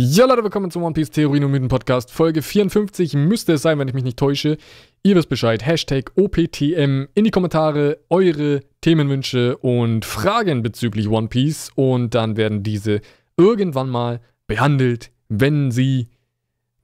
[0.00, 2.12] Ja, Leute, willkommen zum One Piece Theorien und Mythen Podcast.
[2.12, 4.56] Folge 54 müsste es sein, wenn ich mich nicht täusche.
[5.02, 5.66] Ihr wisst Bescheid.
[5.66, 11.72] Hashtag OPTM in die Kommentare eure Themenwünsche und Fragen bezüglich One Piece.
[11.74, 13.00] Und dann werden diese
[13.36, 16.06] irgendwann mal behandelt, wenn sie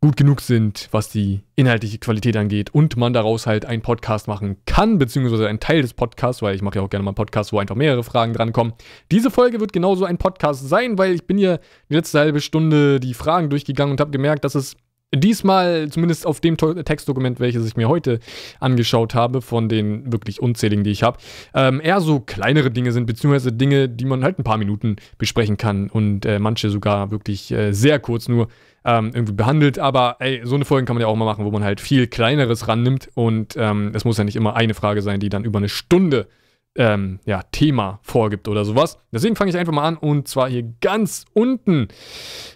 [0.04, 4.58] gut genug sind, was die inhaltliche Qualität angeht und man daraus halt einen Podcast machen
[4.66, 7.54] kann, beziehungsweise einen Teil des Podcasts, weil ich mache ja auch gerne mal einen Podcast,
[7.54, 8.74] wo einfach mehrere Fragen drankommen.
[9.10, 13.00] Diese Folge wird genauso ein Podcast sein, weil ich bin hier die letzte halbe Stunde
[13.00, 14.76] die Fragen durchgegangen und habe gemerkt, dass es
[15.14, 18.18] diesmal, zumindest auf dem Textdokument, welches ich mir heute
[18.60, 21.16] angeschaut habe, von den wirklich unzähligen, die ich habe,
[21.54, 25.56] ähm, eher so kleinere Dinge sind, beziehungsweise Dinge, die man halt ein paar Minuten besprechen
[25.56, 28.48] kann und äh, manche sogar wirklich äh, sehr kurz nur
[28.84, 29.78] ähm, irgendwie behandelt.
[29.78, 32.06] Aber ey, so eine Folge kann man ja auch mal machen, wo man halt viel
[32.06, 35.58] Kleineres rannimmt und ähm, es muss ja nicht immer eine Frage sein, die dann über
[35.58, 36.28] eine Stunde
[36.76, 38.98] ähm, ja, Thema vorgibt oder sowas.
[39.12, 41.88] Deswegen fange ich einfach mal an und zwar hier ganz unten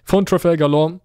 [0.05, 1.01] von Trafalgar Law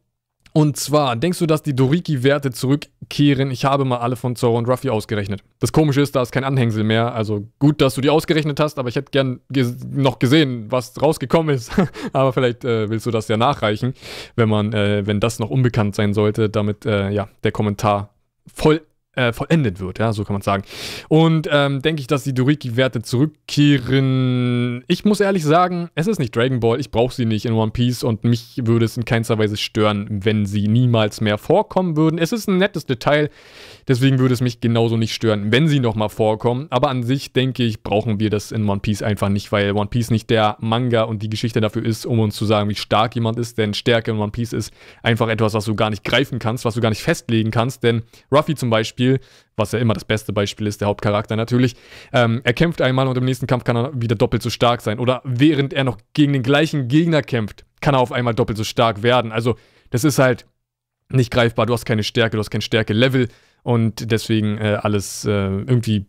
[0.56, 3.50] und zwar, denkst du, dass die Doriki-Werte zurückkehren?
[3.50, 5.44] Ich habe mal alle von Zoro und Ruffy ausgerechnet.
[5.60, 7.16] Das Komische ist, da ist kein Anhängsel mehr.
[7.16, 11.02] Also gut, dass du die ausgerechnet hast, aber ich hätte gern ges noch gesehen, was
[11.02, 11.72] rausgekommen ist.
[12.14, 13.96] aber vielleicht äh, willst du das ja nachreichen,
[14.36, 18.14] wenn man, äh, wenn das noch unbekannt sein sollte, damit äh, ja der Kommentar
[18.46, 18.82] voll
[19.16, 20.64] äh, vollendet wird, ja, so kann man sagen.
[21.08, 24.84] Und ähm, denke ich, dass die Doriki-Werte zurückkehren.
[24.88, 27.72] Ich muss ehrlich sagen, es ist nicht Dragon Ball, ich brauche sie nicht in One
[27.72, 32.18] Piece und mich würde es in keinster Weise stören, wenn sie niemals mehr vorkommen würden.
[32.18, 33.30] Es ist ein nettes Detail,
[33.88, 36.66] deswegen würde es mich genauso nicht stören, wenn sie nochmal vorkommen.
[36.72, 39.90] Aber an sich denke ich, brauchen wir das in One Piece einfach nicht, weil One
[39.90, 43.14] Piece nicht der Manga und die Geschichte dafür ist, um uns zu sagen, wie stark
[43.14, 43.60] jemand ist.
[43.60, 46.74] Denn Stärke in One Piece ist einfach etwas, was du gar nicht greifen kannst, was
[46.74, 47.84] du gar nicht festlegen kannst.
[47.84, 49.20] Denn Ruffy zum Beispiel Beispiel,
[49.56, 51.76] was ja immer das beste Beispiel ist, der Hauptcharakter natürlich,
[52.12, 55.00] ähm, er kämpft einmal und im nächsten Kampf kann er wieder doppelt so stark sein.
[55.00, 58.64] Oder während er noch gegen den gleichen Gegner kämpft, kann er auf einmal doppelt so
[58.64, 59.32] stark werden.
[59.32, 59.56] Also,
[59.92, 60.46] das ist halt
[61.10, 61.66] nicht greifbar.
[61.66, 63.28] Du hast keine Stärke, du hast kein Stärke-Level
[63.62, 66.06] und deswegen äh, alles äh, irgendwie.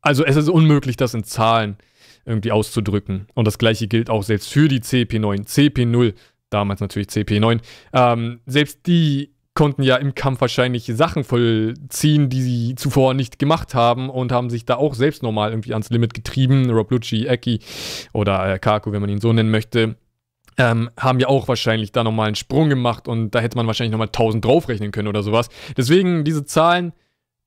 [0.00, 1.76] Also, es ist unmöglich, das in Zahlen
[2.24, 3.26] irgendwie auszudrücken.
[3.34, 5.46] Und das gleiche gilt auch selbst für die CP9.
[5.46, 6.14] CP0,
[6.50, 7.60] damals natürlich CP9.
[7.92, 13.74] Ähm, selbst die konnten ja im Kampf wahrscheinlich Sachen vollziehen, die sie zuvor nicht gemacht
[13.74, 16.70] haben und haben sich da auch selbst nochmal irgendwie ans Limit getrieben.
[16.70, 17.60] Rob Lucci, Eki
[18.12, 19.96] oder äh, Kaku, wenn man ihn so nennen möchte.
[20.58, 23.92] Ähm, haben ja auch wahrscheinlich da nochmal einen Sprung gemacht und da hätte man wahrscheinlich
[23.92, 25.48] nochmal 1000 draufrechnen können oder sowas.
[25.76, 26.92] Deswegen diese Zahlen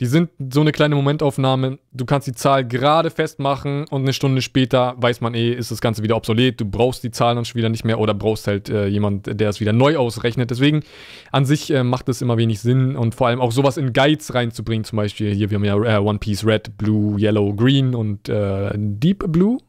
[0.01, 1.79] die sind so eine kleine Momentaufnahme.
[1.93, 5.79] Du kannst die Zahl gerade festmachen und eine Stunde später weiß man eh, ist das
[5.79, 6.59] Ganze wieder obsolet.
[6.59, 9.49] Du brauchst die Zahlen dann schon wieder nicht mehr oder brauchst halt äh, jemand, der
[9.49, 10.51] es wieder neu ausrechnet.
[10.51, 10.83] Deswegen
[11.31, 14.33] an sich äh, macht es immer wenig Sinn und vor allem auch sowas in Guides
[14.33, 14.83] reinzubringen.
[14.83, 18.71] Zum Beispiel hier, wir haben ja äh, One Piece Red, Blue, Yellow, Green und äh,
[18.75, 19.59] Deep Blue.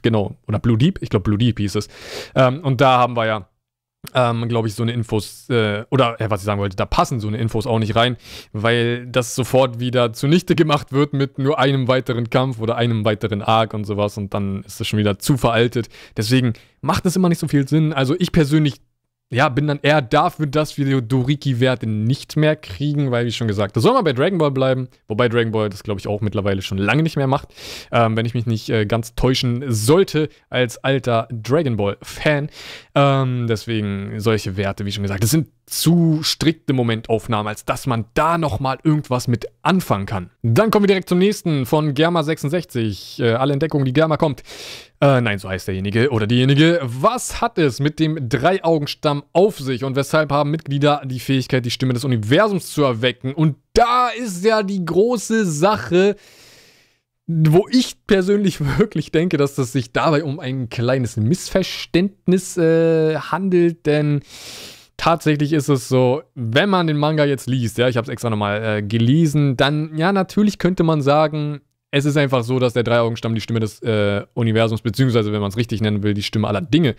[0.00, 0.98] Genau, oder Blue Deep.
[1.02, 1.88] Ich glaube, Blue Deep hieß es.
[2.34, 3.48] Ähm, und da haben wir ja
[4.14, 7.20] ähm, glaube ich, so eine Infos, äh, oder äh, was ich sagen wollte, da passen
[7.20, 8.16] so eine Infos auch nicht rein,
[8.52, 13.42] weil das sofort wieder zunichte gemacht wird mit nur einem weiteren Kampf oder einem weiteren
[13.42, 15.88] Arc und sowas und dann ist das schon wieder zu veraltet.
[16.16, 17.92] Deswegen macht das immer nicht so viel Sinn.
[17.92, 18.80] Also ich persönlich
[19.34, 23.48] ja, bin dann eher dafür, dass wir die Doriki-Werte nicht mehr kriegen, weil, wie schon
[23.48, 24.88] gesagt, das soll mal bei Dragon Ball bleiben.
[25.08, 27.48] Wobei Dragon Ball das, glaube ich, auch mittlerweile schon lange nicht mehr macht.
[27.90, 32.48] Ähm, wenn ich mich nicht äh, ganz täuschen sollte, als alter Dragon Ball-Fan.
[32.94, 38.04] Ähm, deswegen solche Werte, wie schon gesagt, das sind zu strikte Momentaufnahmen, als dass man
[38.14, 40.30] da nochmal irgendwas mit anfangen kann.
[40.42, 43.22] Dann kommen wir direkt zum nächsten von Germa66.
[43.22, 44.42] Äh, alle Entdeckungen, die Germa kommt.
[45.00, 46.80] Äh, nein, so heißt derjenige oder diejenige.
[46.82, 51.70] Was hat es mit dem Dreiaugenstamm auf sich und weshalb haben Mitglieder die Fähigkeit, die
[51.70, 53.34] Stimme des Universums zu erwecken?
[53.34, 56.16] Und da ist ja die große Sache,
[57.26, 63.86] wo ich persönlich wirklich denke, dass es sich dabei um ein kleines Missverständnis äh, handelt,
[63.86, 64.20] denn
[64.96, 68.30] tatsächlich ist es so, wenn man den Manga jetzt liest, ja, ich habe es extra
[68.30, 71.60] nochmal äh, gelesen, dann, ja, natürlich könnte man sagen,
[71.90, 75.50] es ist einfach so, dass der Dreiaugenstamm die Stimme des äh, Universums, beziehungsweise, wenn man
[75.50, 76.96] es richtig nennen will, die Stimme aller Dinge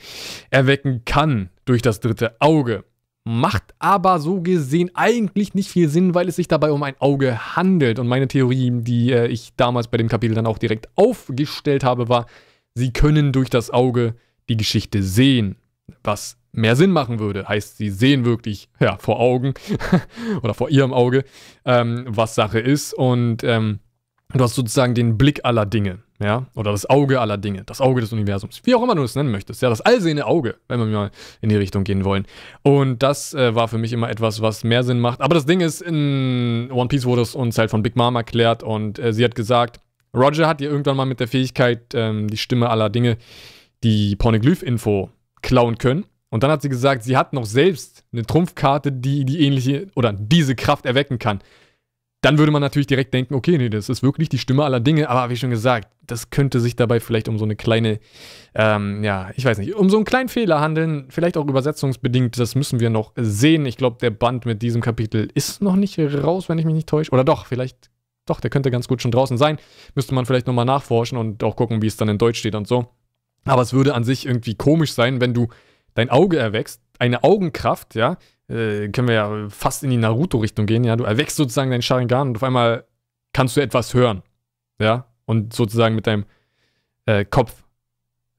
[0.52, 2.86] erwecken kann durch das dritte Auge.
[3.26, 7.56] Macht aber so gesehen eigentlich nicht viel Sinn, weil es sich dabei um ein Auge
[7.58, 8.00] handelt.
[8.00, 12.08] Und meine Theorie, die äh, ich damals bei dem Kapitel dann auch direkt aufgestellt habe,
[12.08, 12.28] war,
[12.74, 14.16] sie können durch das Auge
[14.48, 15.58] die Geschichte sehen.
[16.04, 17.48] Was mehr Sinn machen würde.
[17.48, 19.54] Heißt, sie sehen wirklich ja, vor Augen
[20.42, 21.24] oder vor ihrem Auge,
[21.66, 22.94] ähm, was Sache ist.
[22.94, 23.80] Und ähm,
[24.34, 28.02] du hast sozusagen den Blick aller Dinge, ja, oder das Auge aller Dinge, das Auge
[28.02, 30.86] des Universums, wie auch immer du es nennen möchtest, ja, das allsehende Auge, wenn wir
[30.86, 31.12] mal
[31.42, 32.26] in die Richtung gehen wollen.
[32.64, 35.22] Und das äh, war für mich immer etwas, was mehr Sinn macht.
[35.22, 38.64] Aber das Ding ist, in One Piece wurde es uns halt von Big Mom erklärt
[38.64, 39.80] und äh, sie hat gesagt,
[40.16, 43.18] Roger hat ihr irgendwann mal mit der Fähigkeit, ähm, die Stimme aller Dinge,
[43.84, 45.10] die Pornoglyph-Info
[45.42, 46.06] klauen können.
[46.36, 50.12] Und dann hat sie gesagt, sie hat noch selbst eine Trumpfkarte, die die ähnliche oder
[50.12, 51.40] diese Kraft erwecken kann.
[52.20, 55.10] Dann würde man natürlich direkt denken, okay, nee, das ist wirklich die Stimme aller Dinge,
[55.10, 58.02] aber wie schon gesagt, das könnte sich dabei vielleicht um so eine kleine,
[58.54, 62.54] ähm, ja, ich weiß nicht, um so einen kleinen Fehler handeln, vielleicht auch übersetzungsbedingt, das
[62.54, 63.66] müssen wir noch sehen.
[63.66, 66.90] Ich glaube, der Band mit diesem Kapitel ist noch nicht raus, wenn ich mich nicht
[66.90, 67.12] täusche.
[67.12, 67.90] Oder doch, vielleicht,
[68.26, 69.58] doch, der könnte ganz gut schon draußen sein.
[69.94, 72.68] Müsste man vielleicht nochmal nachforschen und auch gucken, wie es dann in Deutsch steht und
[72.68, 72.90] so.
[73.46, 75.48] Aber es würde an sich irgendwie komisch sein, wenn du
[75.96, 80.84] dein Auge erwächst, eine Augenkraft, ja, äh, können wir ja fast in die Naruto-Richtung gehen,
[80.84, 80.96] ja.
[80.96, 82.86] Du erwächst sozusagen deinen Sharingan und auf einmal
[83.34, 84.22] kannst du etwas hören,
[84.80, 86.26] ja, und sozusagen mit deinem
[87.06, 87.64] äh, Kopf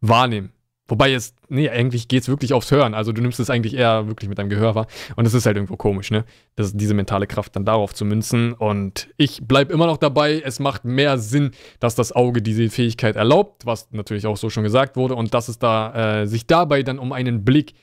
[0.01, 0.53] wahrnehmen.
[0.89, 2.95] Wobei jetzt, nee, eigentlich geht es wirklich aufs Hören.
[2.95, 4.87] Also du nimmst es eigentlich eher wirklich mit deinem Gehör wahr.
[5.17, 6.25] Und es ist halt irgendwo komisch, ne?
[6.55, 8.53] Das, diese mentale Kraft dann darauf zu münzen.
[8.53, 11.51] Und ich bleibe immer noch dabei, es macht mehr Sinn,
[11.81, 15.49] dass das Auge diese Fähigkeit erlaubt, was natürlich auch so schon gesagt wurde, und dass
[15.49, 17.75] es da äh, sich dabei dann um einen Blick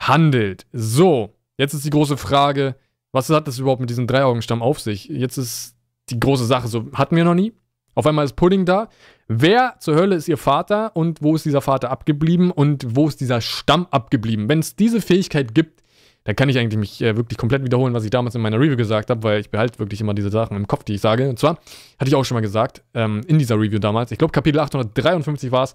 [0.00, 0.66] handelt.
[0.72, 2.76] So, Jetzt ist die große Frage,
[3.12, 5.06] was hat das überhaupt mit diesem Dreiaugenstamm auf sich?
[5.06, 5.74] Jetzt ist
[6.08, 7.52] die große Sache, so hatten wir noch nie.
[7.94, 8.88] Auf einmal ist Pudding da.
[9.28, 13.20] Wer zur Hölle ist ihr Vater und wo ist dieser Vater abgeblieben und wo ist
[13.20, 14.48] dieser Stamm abgeblieben?
[14.48, 15.82] Wenn es diese Fähigkeit gibt,
[16.24, 18.76] da kann ich eigentlich mich äh, wirklich komplett wiederholen, was ich damals in meiner Review
[18.76, 21.28] gesagt habe, weil ich behalte wirklich immer diese Sachen im Kopf, die ich sage.
[21.28, 21.58] Und zwar
[21.98, 25.52] hatte ich auch schon mal gesagt, ähm, in dieser Review damals, ich glaube Kapitel 853
[25.52, 25.74] war es,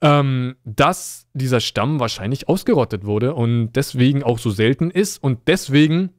[0.00, 6.10] ähm, dass dieser Stamm wahrscheinlich ausgerottet wurde und deswegen auch so selten ist und deswegen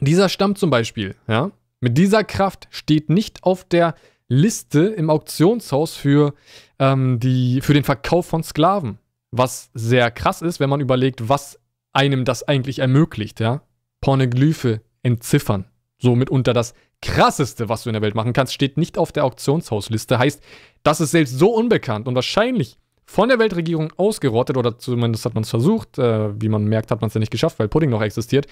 [0.00, 3.94] dieser Stamm zum Beispiel, ja, mit dieser Kraft steht nicht auf der
[4.28, 6.34] Liste im Auktionshaus für,
[6.78, 8.98] ähm, die, für den Verkauf von Sklaven.
[9.30, 11.60] Was sehr krass ist, wenn man überlegt, was
[11.92, 13.62] einem das eigentlich ermöglicht, ja.
[14.00, 15.66] Pornoglyphe entziffern.
[15.98, 19.24] So mitunter das krasseste, was du in der Welt machen kannst, steht nicht auf der
[19.24, 20.18] Auktionshausliste.
[20.18, 20.42] Heißt,
[20.82, 25.44] das ist selbst so unbekannt und wahrscheinlich von der Weltregierung ausgerottet, oder zumindest hat man
[25.44, 28.02] es versucht, äh, wie man merkt, hat man es ja nicht geschafft, weil Pudding noch
[28.02, 28.46] existiert,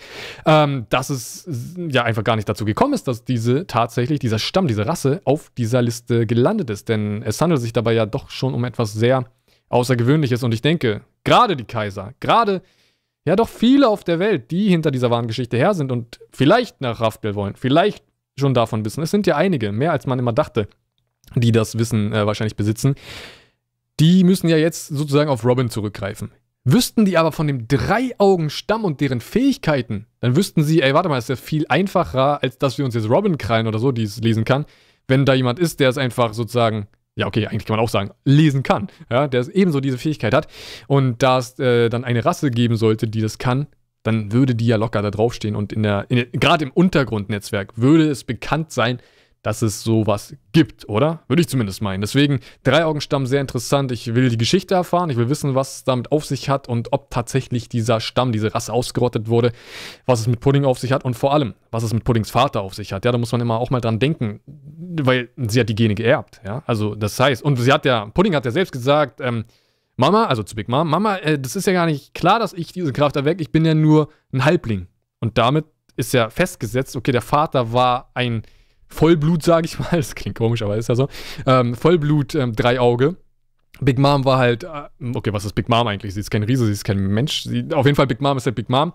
[0.47, 4.69] ähm, dass es ja einfach gar nicht dazu gekommen ist, dass diese tatsächlich, dieser Stamm,
[4.69, 6.89] diese Rasse auf dieser Liste gelandet ist.
[6.89, 9.25] Denn es handelt sich dabei ja doch schon um etwas sehr
[9.71, 12.63] Außergewöhnliches und ich denke, gerade die Kaiser, gerade
[13.27, 16.81] ja doch viele auf der Welt, die hinter dieser wahren Geschichte her sind und vielleicht
[16.81, 18.05] nach Raftel wollen, vielleicht
[18.39, 19.03] schon davon wissen.
[19.03, 20.69] Es sind ja einige, mehr als man immer dachte,
[21.35, 22.95] die das Wissen äh, wahrscheinlich besitzen.
[24.01, 26.33] Die müssen ja jetzt sozusagen auf Robin zurückgreifen.
[26.65, 31.19] Wüssten die aber von dem Drei-Augen-Stamm und deren Fähigkeiten, dann wüssten sie, ey, warte mal,
[31.19, 34.21] ist ja viel einfacher, als dass wir uns jetzt Robin krallen oder so, die es
[34.21, 34.65] lesen kann,
[35.07, 38.11] wenn da jemand ist, der es einfach sozusagen ja, okay, eigentlich kann man auch sagen,
[38.25, 40.49] lesen kann, ja, der ebenso diese Fähigkeit hat.
[40.89, 43.69] Und da es äh, dann eine Rasse geben sollte, die das kann,
[44.03, 45.57] dann würde die ja locker da draufstehen.
[45.57, 48.99] Und in der, in der gerade im Untergrundnetzwerk würde es bekannt sein,
[49.45, 51.21] dass es sowas gibt, oder?
[51.29, 52.01] Würde ich zumindest meinen.
[52.01, 53.93] Deswegen Dreiaugenstamm sehr interessant.
[53.93, 56.93] Ich will die Geschichte erfahren, ich will wissen, was es damit auf sich hat und
[56.95, 59.53] ob tatsächlich dieser Stamm, diese Rasse ausgerottet wurde,
[60.07, 62.63] was es mit Pudding auf sich hat und vor allem, was es mit Puddings Vater
[62.63, 63.05] auf sich hat.
[63.05, 66.41] Ja, da muss man immer auch mal dran denken, weil sie hat die Gene geerbt,
[66.43, 66.63] ja.
[66.67, 69.45] Also das heißt, und sie hat ja, Pudding hat ja selbst gesagt, ähm,
[69.97, 72.73] Mama, also zu Big Mom, Mama, äh, das ist ja gar nicht klar, dass ich
[72.73, 74.87] diese Kraft erwecke, ich bin ja nur ein Halbling.
[75.21, 75.67] Und damit
[75.97, 78.43] ist ja festgesetzt, okay, der Vater war ein
[78.95, 79.89] Vollblut, sage ich mal.
[79.93, 81.09] Das klingt komisch, aber ist ja so.
[81.47, 83.17] Ähm, Vollblut, ähm, Dreiauge.
[83.81, 86.15] Big Mom war halt, äh, okay, was ist Big Mom eigentlich?
[86.15, 87.43] Sie ist kein Riese, sie ist kein Mensch.
[87.43, 88.93] Sie, auf jeden Fall, Big Mom ist halt Big Mom.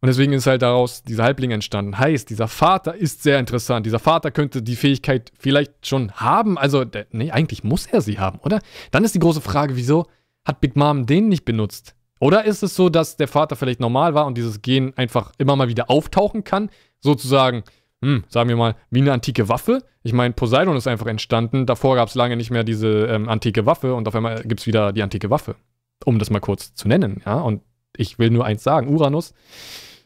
[0.00, 1.98] Und deswegen ist halt daraus dieser Halbling entstanden.
[1.98, 3.86] Heißt, dieser Vater ist sehr interessant.
[3.86, 6.58] Dieser Vater könnte die Fähigkeit vielleicht schon haben.
[6.58, 8.60] Also, der, nee, eigentlich muss er sie haben, oder?
[8.90, 10.06] Dann ist die große Frage, wieso
[10.44, 11.94] hat Big Mom den nicht benutzt?
[12.20, 15.56] Oder ist es so, dass der Vater vielleicht normal war und dieses Gen einfach immer
[15.56, 16.70] mal wieder auftauchen kann?
[17.00, 17.64] Sozusagen,
[18.04, 19.82] hm, sagen wir mal, wie eine antike Waffe.
[20.02, 21.64] Ich meine, Poseidon ist einfach entstanden.
[21.64, 24.66] Davor gab es lange nicht mehr diese ähm, antike Waffe und auf einmal gibt es
[24.66, 25.56] wieder die antike Waffe.
[26.04, 27.40] Um das mal kurz zu nennen, ja.
[27.40, 27.62] Und
[27.96, 29.32] ich will nur eins sagen: Uranus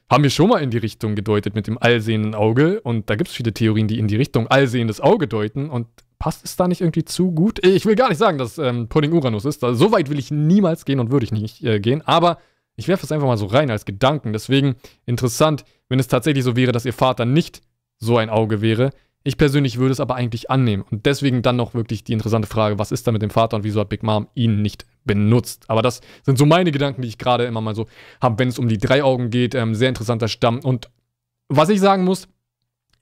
[0.08, 2.80] haben wir schon mal in die Richtung gedeutet mit dem allsehenden Auge.
[2.80, 5.68] Und da gibt es viele Theorien, die in die Richtung allsehendes Auge deuten.
[5.68, 5.88] Und
[6.18, 7.64] passt es da nicht irgendwie zu gut?
[7.66, 9.64] Ich will gar nicht sagen, dass ähm, Pudding Uranus ist.
[9.64, 12.02] Also, so weit will ich niemals gehen und würde ich nicht äh, gehen.
[12.02, 12.38] Aber
[12.76, 14.32] ich werfe es einfach mal so rein als Gedanken.
[14.32, 17.60] Deswegen interessant, wenn es tatsächlich so wäre, dass ihr Vater nicht
[17.98, 18.90] so ein Auge wäre.
[19.24, 20.84] Ich persönlich würde es aber eigentlich annehmen.
[20.90, 23.64] Und deswegen dann noch wirklich die interessante Frage, was ist da mit dem Vater und
[23.64, 25.64] wieso hat Big Mom ihn nicht benutzt?
[25.68, 27.86] Aber das sind so meine Gedanken, die ich gerade immer mal so
[28.22, 29.54] habe, wenn es um die drei Augen geht.
[29.54, 30.60] Ähm, sehr interessanter Stamm.
[30.60, 30.88] Und
[31.48, 32.28] was ich sagen muss,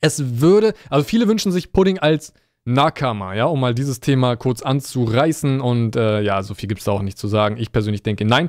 [0.00, 2.32] es würde, also viele wünschen sich Pudding als
[2.64, 5.60] Nakama, ja, um mal dieses Thema kurz anzureißen.
[5.60, 7.56] Und äh, ja, so viel gibt es da auch nicht zu sagen.
[7.58, 8.48] Ich persönlich denke nein.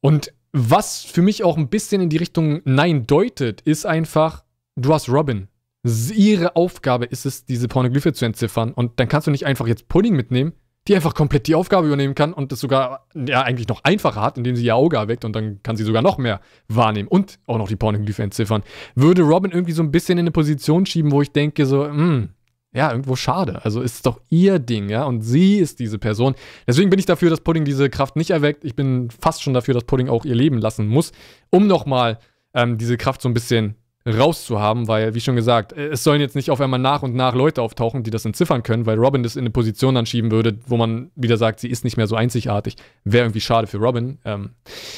[0.00, 4.44] Und was für mich auch ein bisschen in die Richtung Nein deutet, ist einfach,
[4.76, 5.48] du hast Robin.
[5.84, 8.72] Ihre Aufgabe ist es, diese Pornoglyphe zu entziffern.
[8.72, 10.54] Und dann kannst du nicht einfach jetzt Pudding mitnehmen,
[10.88, 14.36] die einfach komplett die Aufgabe übernehmen kann und das sogar ja eigentlich noch einfacher hat,
[14.36, 17.58] indem sie ihr Auge erweckt und dann kann sie sogar noch mehr wahrnehmen und auch
[17.58, 18.62] noch die Pornoglyphe entziffern.
[18.94, 22.30] Würde Robin irgendwie so ein bisschen in eine Position schieben, wo ich denke so, hm,
[22.74, 23.64] ja, irgendwo schade.
[23.64, 26.34] Also ist es doch ihr Ding, ja, und sie ist diese Person.
[26.66, 28.64] Deswegen bin ich dafür, dass Pudding diese Kraft nicht erweckt.
[28.64, 31.12] Ich bin fast schon dafür, dass Pudding auch ihr Leben lassen muss,
[31.50, 32.18] um nochmal
[32.52, 36.50] ähm, diese Kraft so ein bisschen rauszuhaben, weil, wie schon gesagt, es sollen jetzt nicht
[36.50, 39.40] auf einmal nach und nach Leute auftauchen, die das entziffern können, weil Robin das in
[39.40, 42.76] eine Position anschieben würde, wo man wieder sagt, sie ist nicht mehr so einzigartig.
[43.04, 44.18] Wäre irgendwie schade für Robin.
[44.24, 44.50] Ähm,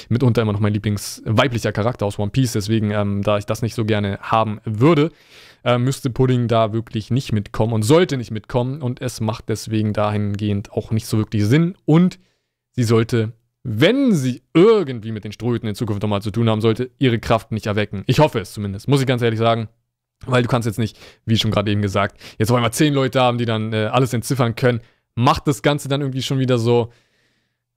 [0.08, 3.75] mitunter immer noch mein Lieblingsweiblicher Charakter aus One Piece, deswegen, ähm, da ich das nicht
[3.75, 5.12] so gerne haben würde,
[5.64, 9.92] äh, müsste Pudding da wirklich nicht mitkommen und sollte nicht mitkommen und es macht deswegen
[9.92, 12.18] dahingehend auch nicht so wirklich Sinn und
[12.72, 13.32] sie sollte
[13.68, 17.50] wenn sie irgendwie mit den Strohhüten in Zukunft nochmal zu tun haben sollte, ihre Kraft
[17.50, 18.04] nicht erwecken.
[18.06, 19.68] Ich hoffe es zumindest, muss ich ganz ehrlich sagen.
[20.25, 23.20] Weil du kannst jetzt nicht, wie schon gerade eben gesagt, jetzt auf einmal zehn Leute
[23.20, 24.80] haben, die dann äh, alles entziffern können.
[25.16, 26.92] Macht das Ganze dann irgendwie schon wieder so.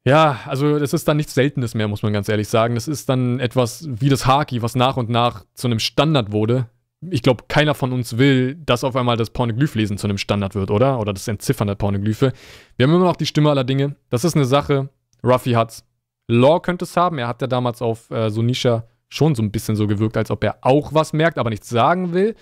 [0.05, 2.75] Ja, also das ist dann nichts Seltenes mehr, muss man ganz ehrlich sagen.
[2.75, 6.69] Das ist dann etwas wie das Haki, was nach und nach zu einem Standard wurde.
[7.09, 10.69] Ich glaube, keiner von uns will, dass auf einmal das Pornoglyphlesen zu einem Standard wird,
[10.69, 10.99] oder?
[10.99, 12.31] Oder das Entziffern der Pornoglyphe.
[12.77, 13.95] Wir haben immer noch die Stimme aller Dinge.
[14.09, 14.89] Das ist eine Sache,
[15.23, 15.83] Ruffy hat's.
[16.27, 17.17] Law könnte es haben.
[17.17, 20.43] Er hat ja damals auf äh, Sonisha schon so ein bisschen so gewirkt, als ob
[20.43, 22.35] er auch was merkt, aber nichts sagen will.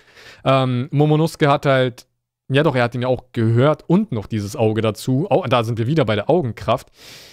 [0.44, 2.06] Ähm, Momonosuke hat halt,
[2.50, 5.26] ja doch, er hat ihn ja auch gehört und noch dieses Auge dazu.
[5.30, 6.88] Auch, da sind wir wieder bei der Augenkraft.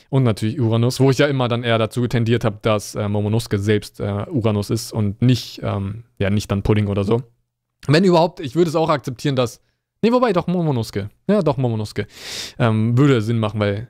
[0.09, 3.59] Und natürlich Uranus, wo ich ja immer dann eher dazu tendiert habe, dass äh, Momonosuke
[3.59, 7.23] selbst äh, Uranus ist und nicht, ähm, ja, nicht dann Pudding oder so.
[7.87, 9.61] Wenn überhaupt, ich würde es auch akzeptieren, dass.
[10.01, 11.09] Nee, wobei, doch Momonosuke.
[11.27, 12.07] Ja, doch Momonosuke.
[12.59, 13.89] Ähm, würde Sinn machen, weil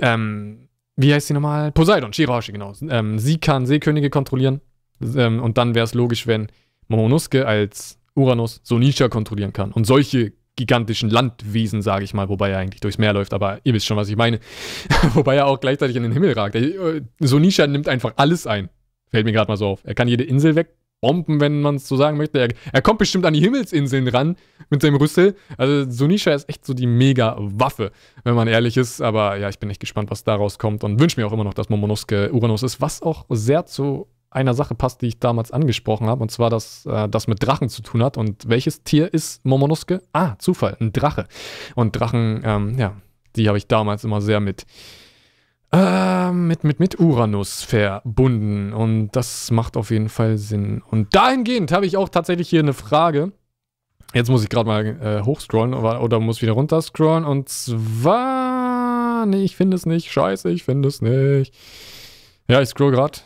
[0.00, 0.69] ähm,
[1.00, 1.72] wie heißt sie nochmal?
[1.72, 2.72] Poseidon, Shirahoshi, genau.
[2.88, 4.60] Ähm, sie kann Seekönige kontrollieren.
[5.02, 6.48] Ähm, und dann wäre es logisch, wenn
[6.88, 9.72] Momonosuke als Uranus Sonisha kontrollieren kann.
[9.72, 13.72] Und solche gigantischen Landwesen, sage ich mal, wobei er eigentlich durchs Meer läuft, aber ihr
[13.72, 14.40] wisst schon, was ich meine.
[15.14, 16.54] wobei er auch gleichzeitig in den Himmel ragt.
[16.54, 18.68] Äh, Sonisha nimmt einfach alles ein.
[19.10, 19.80] Fällt mir gerade mal so auf.
[19.84, 22.38] Er kann jede Insel weg Bomben, wenn man es so sagen möchte.
[22.38, 24.36] Er, er, kommt bestimmt an die Himmelsinseln ran
[24.68, 25.34] mit seinem Rüssel.
[25.56, 27.92] Also Sonisha ist echt so die Mega-Waffe,
[28.24, 29.00] wenn man ehrlich ist.
[29.00, 31.54] Aber ja, ich bin echt gespannt, was daraus kommt und wünsche mir auch immer noch,
[31.54, 36.06] dass Momonosuke Uranus ist, was auch sehr zu einer Sache passt, die ich damals angesprochen
[36.06, 38.16] habe, und zwar, dass äh, das mit Drachen zu tun hat.
[38.16, 40.02] Und welches Tier ist Momonosuke?
[40.12, 41.26] Ah, Zufall, ein Drache.
[41.74, 42.94] Und Drachen, ähm, ja,
[43.36, 44.66] die habe ich damals immer sehr mit
[45.72, 48.72] äh, mit, mit, mit Uranus verbunden.
[48.72, 50.82] Und das macht auf jeden Fall Sinn.
[50.90, 53.32] Und dahingehend habe ich auch tatsächlich hier eine Frage.
[54.12, 57.24] Jetzt muss ich gerade mal äh, hochscrollen oder, oder muss wieder runterscrollen.
[57.24, 59.26] Und zwar.
[59.26, 60.10] Nee, ich finde es nicht.
[60.10, 61.54] Scheiße, ich finde es nicht.
[62.48, 63.18] Ja, ich scroll gerade.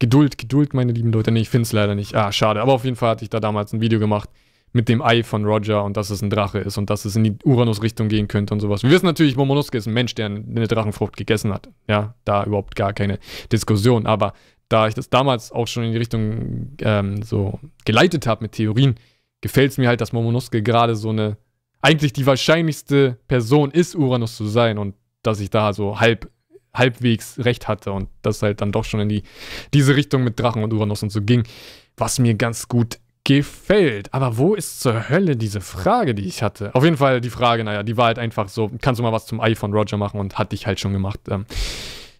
[0.00, 1.30] Geduld, Geduld, meine lieben Leute.
[1.30, 2.16] Nee, ich finde es leider nicht.
[2.16, 2.60] Ah, schade.
[2.60, 4.28] Aber auf jeden Fall hatte ich da damals ein Video gemacht
[4.74, 7.22] mit dem Ei von Roger und dass es ein Drache ist und dass es in
[7.22, 8.82] die Uranus-Richtung gehen könnte und sowas.
[8.82, 11.70] Wir wissen natürlich, Momonosuke ist ein Mensch, der eine Drachenfrucht gegessen hat.
[11.88, 13.20] Ja, da überhaupt gar keine
[13.52, 14.06] Diskussion.
[14.06, 14.32] Aber
[14.68, 18.96] da ich das damals auch schon in die Richtung ähm, so geleitet habe mit Theorien,
[19.40, 21.36] gefällt es mir halt, dass Momonosuke gerade so eine,
[21.80, 26.28] eigentlich die wahrscheinlichste Person ist, Uranus zu sein und dass ich da so halb
[26.74, 29.22] halbwegs recht hatte und das halt dann doch schon in die,
[29.72, 31.44] diese Richtung mit Drachen und Uranus und so ging,
[31.96, 34.12] was mir ganz gut gefällt.
[34.12, 36.74] Aber wo ist zur Hölle diese Frage, die ich hatte?
[36.74, 39.26] Auf jeden Fall die Frage, naja, die war halt einfach so, kannst du mal was
[39.26, 41.20] zum Ei von Roger machen und hatte ich halt schon gemacht.
[41.30, 41.46] Ähm,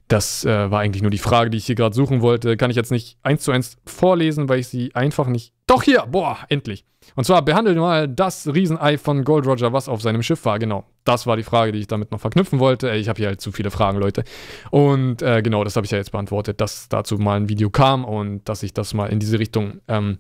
[0.08, 2.56] das äh, war eigentlich nur die Frage, die ich hier gerade suchen wollte.
[2.56, 5.54] Kann ich jetzt nicht eins zu eins vorlesen, weil ich sie einfach nicht.
[5.66, 6.84] Doch hier, boah, endlich.
[7.16, 10.58] Und zwar behandelt mal das Riesenei von Gold Roger, was auf seinem Schiff war.
[10.58, 12.90] Genau, das war die Frage, die ich damit noch verknüpfen wollte.
[12.92, 14.24] Ich habe hier halt zu viele Fragen, Leute.
[14.70, 18.04] Und äh, genau, das habe ich ja jetzt beantwortet, dass dazu mal ein Video kam
[18.04, 20.18] und dass ich das mal in diese Richtung ähm,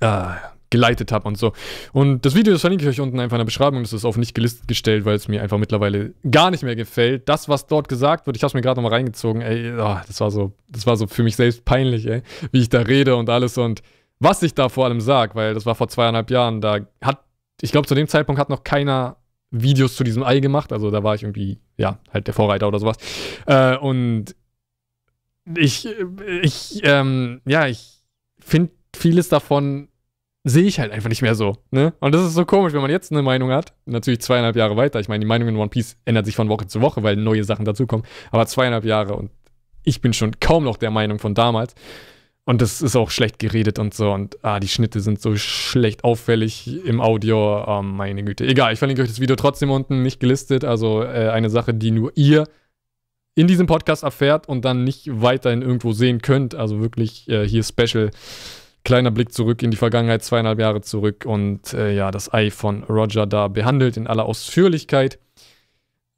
[0.00, 0.34] äh,
[0.70, 1.52] geleitet habe und so.
[1.92, 3.82] Und das Video, das verlinke ich euch unten einfach in der Beschreibung.
[3.82, 7.28] Das ist auf nicht gelistet gestellt, weil es mir einfach mittlerweile gar nicht mehr gefällt.
[7.28, 10.20] Das, was dort gesagt wird, ich habe es mir gerade nochmal reingezogen, ey, oh, das
[10.20, 13.30] war so, das war so für mich selbst peinlich, ey, wie ich da rede und
[13.30, 13.82] alles und
[14.18, 17.20] was ich da vor allem sage, weil das war vor zweieinhalb Jahren, da hat,
[17.60, 19.16] ich glaube, zu dem Zeitpunkt hat noch keiner
[19.52, 22.80] Videos zu diesem Ei gemacht, also da war ich irgendwie, ja, halt der Vorreiter oder
[22.80, 22.96] sowas.
[23.46, 24.34] Äh, und
[25.56, 25.86] ich,
[26.42, 28.00] ich, ähm, ja, ich
[28.40, 29.88] finde vieles davon
[30.44, 31.56] sehe ich halt einfach nicht mehr so.
[31.70, 31.94] Ne?
[32.00, 33.72] Und das ist so komisch, wenn man jetzt eine Meinung hat.
[33.86, 35.00] Natürlich zweieinhalb Jahre weiter.
[35.00, 37.44] Ich meine, die Meinung in One Piece ändert sich von Woche zu Woche, weil neue
[37.44, 38.06] Sachen dazukommen.
[38.30, 39.30] Aber zweieinhalb Jahre und
[39.84, 41.74] ich bin schon kaum noch der Meinung von damals.
[42.46, 44.12] Und das ist auch schlecht geredet und so.
[44.12, 47.64] Und ah, die Schnitte sind so schlecht auffällig im Audio.
[47.66, 48.46] Oh, meine Güte.
[48.46, 50.62] Egal, ich verlinke euch das Video trotzdem unten, nicht gelistet.
[50.62, 52.46] Also äh, eine Sache, die nur ihr
[53.34, 56.54] in diesem Podcast erfährt und dann nicht weiterhin irgendwo sehen könnt.
[56.54, 58.10] Also wirklich äh, hier Special
[58.84, 62.84] Kleiner Blick zurück in die Vergangenheit, zweieinhalb Jahre zurück und äh, ja, das Ei von
[62.84, 65.18] Roger da behandelt in aller Ausführlichkeit.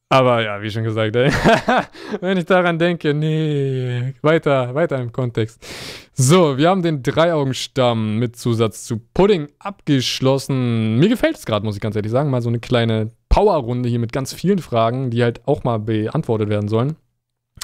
[0.08, 1.30] Aber ja, wie schon gesagt, ey.
[2.20, 5.64] wenn ich daran denke, nee, weiter, weiter im Kontext.
[6.12, 10.98] So, wir haben den Dreiaugenstamm mit Zusatz zu Pudding abgeschlossen.
[10.98, 12.30] Mir gefällt es gerade, muss ich ganz ehrlich sagen.
[12.30, 16.48] Mal so eine kleine Powerrunde hier mit ganz vielen Fragen, die halt auch mal beantwortet
[16.48, 16.96] werden sollen.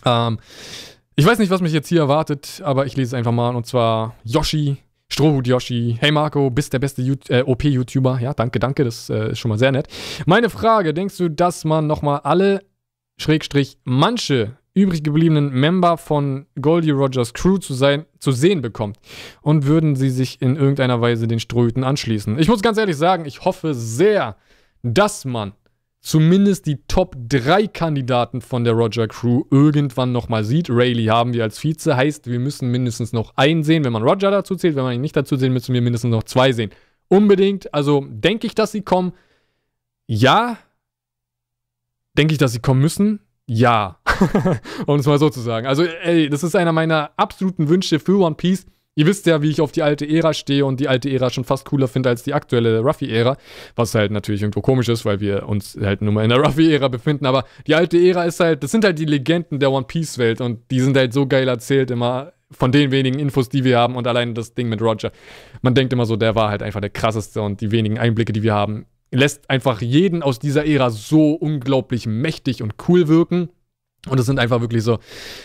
[0.05, 0.39] Ähm,
[1.15, 3.55] ich weiß nicht, was mich jetzt hier erwartet, aber ich lese es einfach mal.
[3.55, 4.79] Und zwar Yoshi
[5.13, 5.99] Strohhut Yoshi.
[6.01, 8.19] Hey Marco, bist der beste äh, OP-YouTuber.
[8.23, 9.87] Ja, danke, danke, das äh, ist schon mal sehr nett.
[10.25, 12.63] Meine Frage, denkst du, dass man nochmal alle,
[13.21, 18.97] Schrägstrich, manche übrig gebliebenen Member von Goldie Rogers Crew zu, sein, zu sehen bekommt?
[19.43, 22.39] Und würden sie sich in irgendeiner Weise den Strohhüten anschließen?
[22.39, 24.37] Ich muss ganz ehrlich sagen, ich hoffe sehr,
[24.83, 25.53] dass man
[26.03, 30.69] zumindest die Top 3 Kandidaten von der Roger Crew irgendwann nochmal sieht.
[30.69, 34.31] Rayleigh haben wir als Vize, heißt, wir müssen mindestens noch einen sehen, wenn man Roger
[34.31, 34.75] dazu zählt.
[34.75, 36.71] Wenn man ihn nicht dazu zählt, müssen wir mindestens noch zwei sehen.
[37.09, 37.73] Unbedingt.
[37.73, 39.13] Also denke ich, dass sie kommen?
[40.07, 40.59] Ja.
[42.19, 43.21] Denke ich, dass sie kommen müssen?
[43.47, 44.01] Ja.
[44.87, 45.67] um es mal so zu sagen.
[45.67, 48.67] Also, ey, das ist einer meiner absoluten Wünsche für One Piece.
[48.95, 51.45] Ihr wisst ja, wie ich auf die alte Ära stehe und die alte Ära schon
[51.45, 53.39] fast cooler finde als die aktuelle Ruffy-Ära.
[53.75, 56.89] Was halt natürlich irgendwo komisch ist, weil wir uns halt nur mal in der Ruffy-Ära
[56.89, 57.25] befinden.
[57.25, 60.71] Aber die alte Ära ist halt, das sind halt die Legenden der One Piece-Welt und
[60.71, 64.07] die sind halt so geil erzählt immer von den wenigen Infos, die wir haben und
[64.07, 65.11] allein das Ding mit Roger.
[65.63, 68.43] Man denkt immer so, der war halt einfach der krasseste und die wenigen Einblicke, die
[68.43, 73.49] wir haben, lässt einfach jeden aus dieser Ära so unglaublich mächtig und cool wirken.
[74.09, 74.99] Und es sind einfach wirklich so,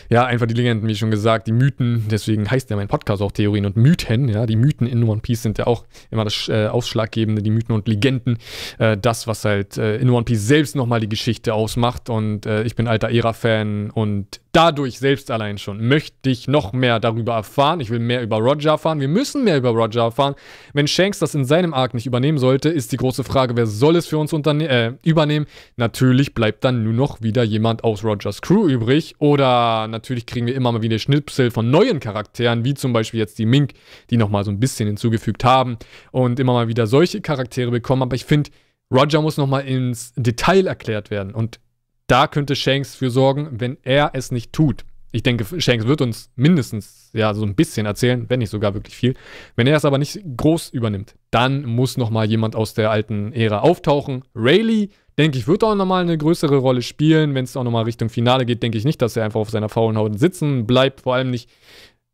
[0.10, 2.08] ja, einfach die Legenden, wie schon gesagt, die Mythen.
[2.10, 4.30] Deswegen heißt ja mein Podcast auch Theorien und Mythen.
[4.30, 7.76] Ja, die Mythen in One Piece sind ja auch immer das äh, Ausschlaggebende, die Mythen
[7.76, 8.40] und Legenden.
[8.80, 12.10] Äh, das, was halt äh, in One Piece selbst nochmal die Geschichte ausmacht.
[12.10, 17.00] Und äh, ich bin alter Ära-Fan und dadurch selbst allein schon möchte ich noch mehr
[17.00, 17.80] darüber erfahren.
[17.80, 19.00] Ich will mehr über Roger erfahren.
[19.00, 20.34] Wir müssen mehr über Roger erfahren.
[20.74, 23.96] Wenn Shanks das in seinem Arc nicht übernehmen sollte, ist die große Frage, wer soll
[23.96, 25.46] es für uns äh, übernehmen?
[25.76, 29.14] Natürlich bleibt dann nur noch wieder jemand aus Rogers Crew übrig.
[29.20, 33.38] Oder natürlich kriegen wir immer mal wieder Schnipsel von neuen Charakteren, wie zum Beispiel jetzt
[33.38, 33.74] die Mink,
[34.10, 35.78] die nochmal so ein bisschen hinzugefügt haben
[36.12, 38.02] und immer mal wieder solche Charaktere bekommen.
[38.02, 38.50] Aber ich finde,
[38.92, 41.36] Roger muss nochmal ins Detail erklärt werden.
[41.36, 41.60] Und
[42.08, 44.86] da könnte Shanks für sorgen, wenn er es nicht tut.
[45.12, 48.96] Ich denke, Shanks wird uns mindestens ja so ein bisschen erzählen, wenn nicht sogar wirklich
[48.96, 49.14] viel.
[49.56, 53.32] Wenn er es aber nicht groß übernimmt, dann muss noch mal jemand aus der alten
[53.34, 54.24] Ära auftauchen.
[54.36, 57.36] Rayleigh, denke ich, wird auch noch mal eine größere Rolle spielen.
[57.36, 59.50] Wenn es auch noch mal Richtung Finale geht, denke ich nicht, dass er einfach auf
[59.50, 61.02] seiner faulen Haut sitzen bleibt.
[61.02, 61.50] Vor allem nicht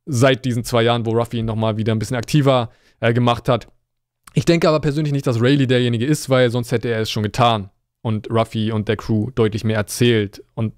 [0.05, 3.49] seit diesen zwei Jahren, wo Ruffy ihn noch mal wieder ein bisschen aktiver äh, gemacht
[3.49, 3.67] hat.
[4.35, 7.23] Ich denke aber persönlich nicht, dass Rayleigh derjenige ist, weil sonst hätte er es schon
[7.23, 7.69] getan
[8.03, 10.43] und Ruffy und der Crew deutlich mehr erzählt.
[10.53, 10.73] Und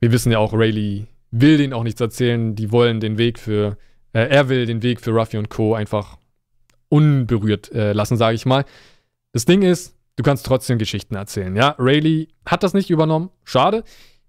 [0.00, 2.54] wir wissen ja auch, Rayleigh will denen auch nichts erzählen.
[2.54, 3.78] Die wollen den Weg für,
[4.12, 5.74] äh, er will den Weg für Ruffy und Co.
[5.74, 6.18] einfach
[6.90, 8.64] unberührt äh, lassen, sage ich mal.
[9.32, 11.54] Das Ding ist, du kannst trotzdem Geschichten erzählen.
[11.54, 13.84] Ja, Rayleigh hat das nicht übernommen, schade,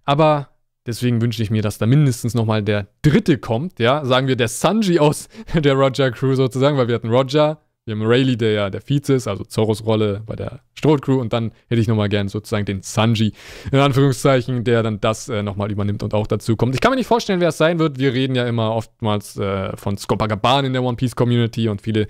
[0.06, 0.50] aber
[0.86, 3.80] deswegen wünsche ich mir, dass da mindestens nochmal der dritte kommt.
[3.80, 7.96] Ja, sagen wir der Sanji aus der Roger Crew sozusagen, weil wir hatten Roger, wir
[7.96, 11.20] haben Rayleigh, der ja der Vize ist, also Zoros Rolle bei der Strohcrew.
[11.20, 13.34] Und dann hätte ich nochmal gern sozusagen den Sanji,
[13.72, 16.76] in Anführungszeichen, der dann das äh, nochmal übernimmt und auch dazu kommt.
[16.76, 17.98] Ich kann mir nicht vorstellen, wer es sein wird.
[17.98, 22.08] Wir reden ja immer oftmals äh, von Skopagaban in der One Piece Community und viele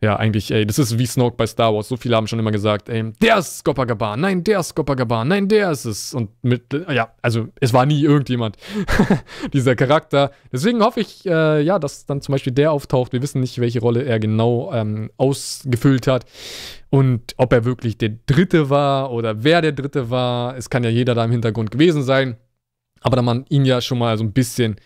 [0.00, 1.88] ja, eigentlich, ey, das ist wie Snoke bei Star Wars.
[1.88, 5.48] So viele haben schon immer gesagt, ey, der ist Skopagaban, nein, der ist Skopagaban, nein,
[5.48, 6.14] der ist es.
[6.14, 8.56] Und mit, ja, also es war nie irgendjemand,
[9.52, 10.30] dieser Charakter.
[10.52, 13.12] Deswegen hoffe ich, äh, ja, dass dann zum Beispiel der auftaucht.
[13.12, 16.26] Wir wissen nicht, welche Rolle er genau ähm, ausgefüllt hat.
[16.90, 20.56] Und ob er wirklich der Dritte war oder wer der Dritte war.
[20.56, 22.36] Es kann ja jeder da im Hintergrund gewesen sein.
[23.00, 24.76] Aber da man ihn ja schon mal so ein bisschen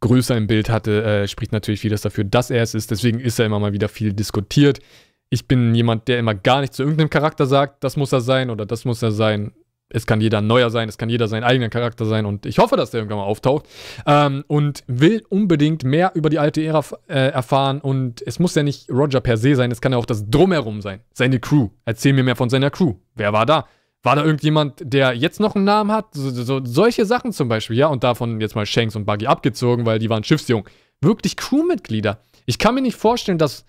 [0.00, 2.90] größer im Bild hatte, äh, spricht natürlich vieles dafür, dass er es ist.
[2.90, 4.80] Deswegen ist er immer mal wieder viel diskutiert.
[5.28, 8.50] Ich bin jemand, der immer gar nicht zu irgendeinem Charakter sagt, das muss er sein
[8.50, 9.52] oder das muss er sein.
[9.92, 12.76] Es kann jeder neuer sein, es kann jeder sein eigener Charakter sein und ich hoffe,
[12.76, 13.66] dass der irgendwann mal auftaucht.
[14.06, 18.62] Ähm, und will unbedingt mehr über die alte Ära äh, erfahren und es muss ja
[18.62, 21.00] nicht Roger per se sein, es kann ja auch das Drumherum sein.
[21.12, 21.70] Seine Crew.
[21.84, 22.94] Erzähl mir mehr von seiner Crew.
[23.16, 23.66] Wer war da?
[24.02, 26.14] War da irgendjemand, der jetzt noch einen Namen hat?
[26.14, 27.88] So, so, solche Sachen zum Beispiel, ja.
[27.88, 30.66] Und davon jetzt mal Shanks und Buggy abgezogen, weil die waren schiffsjung.
[31.02, 32.20] Wirklich Crewmitglieder.
[32.46, 33.64] Ich kann mir nicht vorstellen, dass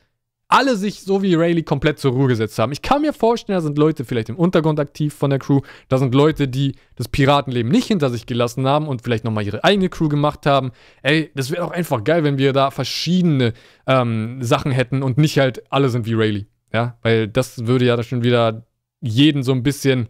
[0.52, 2.72] alle sich so wie Rayleigh komplett zur Ruhe gesetzt haben.
[2.74, 5.62] Ich kann mir vorstellen, da sind Leute vielleicht im Untergrund aktiv von der Crew.
[5.88, 9.64] Da sind Leute, die das Piratenleben nicht hinter sich gelassen haben und vielleicht nochmal ihre
[9.64, 10.72] eigene Crew gemacht haben.
[11.04, 13.54] Ey, das wäre doch einfach geil, wenn wir da verschiedene
[13.88, 16.46] ähm, Sachen hätten und nicht halt alle sind wie Rayleigh.
[16.74, 18.66] Ja, weil das würde ja schon wieder
[19.00, 20.10] jeden so ein bisschen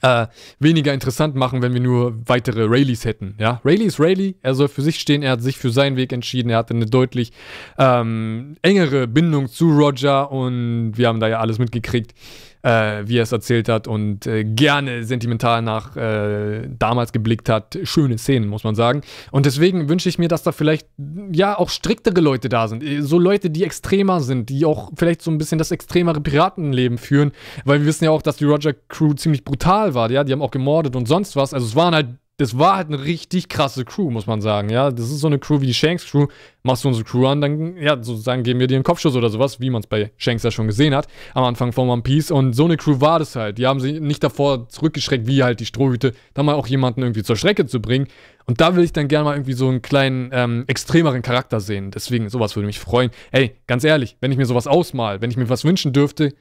[0.00, 0.26] äh,
[0.58, 3.36] weniger interessant machen, wenn wir nur weitere Rayleighs hätten.
[3.38, 6.12] Ja, Rayleigh ist Rayleigh, er soll für sich stehen, er hat sich für seinen Weg
[6.12, 7.32] entschieden, er hatte eine deutlich
[7.78, 12.14] ähm, engere Bindung zu Roger und wir haben da ja alles mitgekriegt.
[12.62, 17.78] Äh, wie er es erzählt hat und äh, gerne sentimental nach äh, damals geblickt hat.
[17.82, 19.02] Schöne Szenen, muss man sagen.
[19.30, 20.86] Und deswegen wünsche ich mir, dass da vielleicht
[21.32, 22.82] ja auch striktere Leute da sind.
[22.82, 26.98] Äh, so Leute, die extremer sind, die auch vielleicht so ein bisschen das extremere Piratenleben
[26.98, 27.32] führen.
[27.64, 30.10] Weil wir wissen ja auch, dass die Roger Crew ziemlich brutal war.
[30.10, 31.54] Ja, die haben auch gemordet und sonst was.
[31.54, 32.08] Also es waren halt
[32.42, 34.68] das war halt eine richtig krasse Crew, muss man sagen.
[34.68, 36.26] Ja, das ist so eine Crew wie die Shanks Crew.
[36.64, 39.60] Machst du unsere Crew an, dann, ja, sozusagen geben wir dir einen Kopfschuss oder sowas,
[39.60, 42.32] wie man es bei Shanks ja schon gesehen hat, am Anfang von One Piece.
[42.32, 43.58] Und so eine Crew war das halt.
[43.58, 47.22] Die haben sich nicht davor zurückgeschreckt, wie halt die Strohhüte, da mal auch jemanden irgendwie
[47.22, 48.08] zur Strecke zu bringen.
[48.46, 51.92] Und da will ich dann gerne mal irgendwie so einen kleinen, ähm, extremeren Charakter sehen.
[51.92, 53.10] Deswegen, sowas würde mich freuen.
[53.30, 56.34] Ey, ganz ehrlich, wenn ich mir sowas ausmal, wenn ich mir was wünschen dürfte,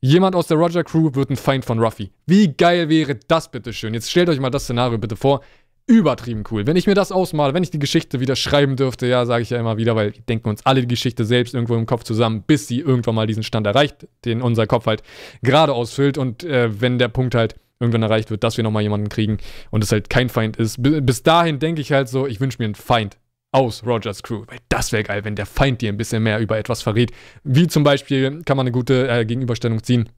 [0.00, 2.12] Jemand aus der Roger Crew wird ein Feind von Ruffy.
[2.24, 3.94] Wie geil wäre das bitte schön?
[3.94, 5.40] Jetzt stellt euch mal das Szenario bitte vor.
[5.88, 6.68] Übertrieben cool.
[6.68, 9.50] Wenn ich mir das ausmale, wenn ich die Geschichte wieder schreiben dürfte, ja, sage ich
[9.50, 12.44] ja immer wieder, weil wir denken uns alle die Geschichte selbst irgendwo im Kopf zusammen,
[12.46, 15.02] bis sie irgendwann mal diesen Stand erreicht, den unser Kopf halt
[15.42, 16.16] gerade ausfüllt.
[16.16, 19.38] Und äh, wenn der Punkt halt irgendwann erreicht wird, dass wir nochmal jemanden kriegen
[19.70, 20.80] und es halt kein Feind ist.
[20.80, 23.16] Bis dahin denke ich halt so, ich wünsche mir einen Feind
[23.52, 24.44] aus Rogers Crew.
[24.46, 27.12] Weil das wäre geil, wenn der Feind dir ein bisschen mehr über etwas verrät.
[27.44, 30.08] Wie zum Beispiel kann man eine gute äh, Gegenüberstellung ziehen.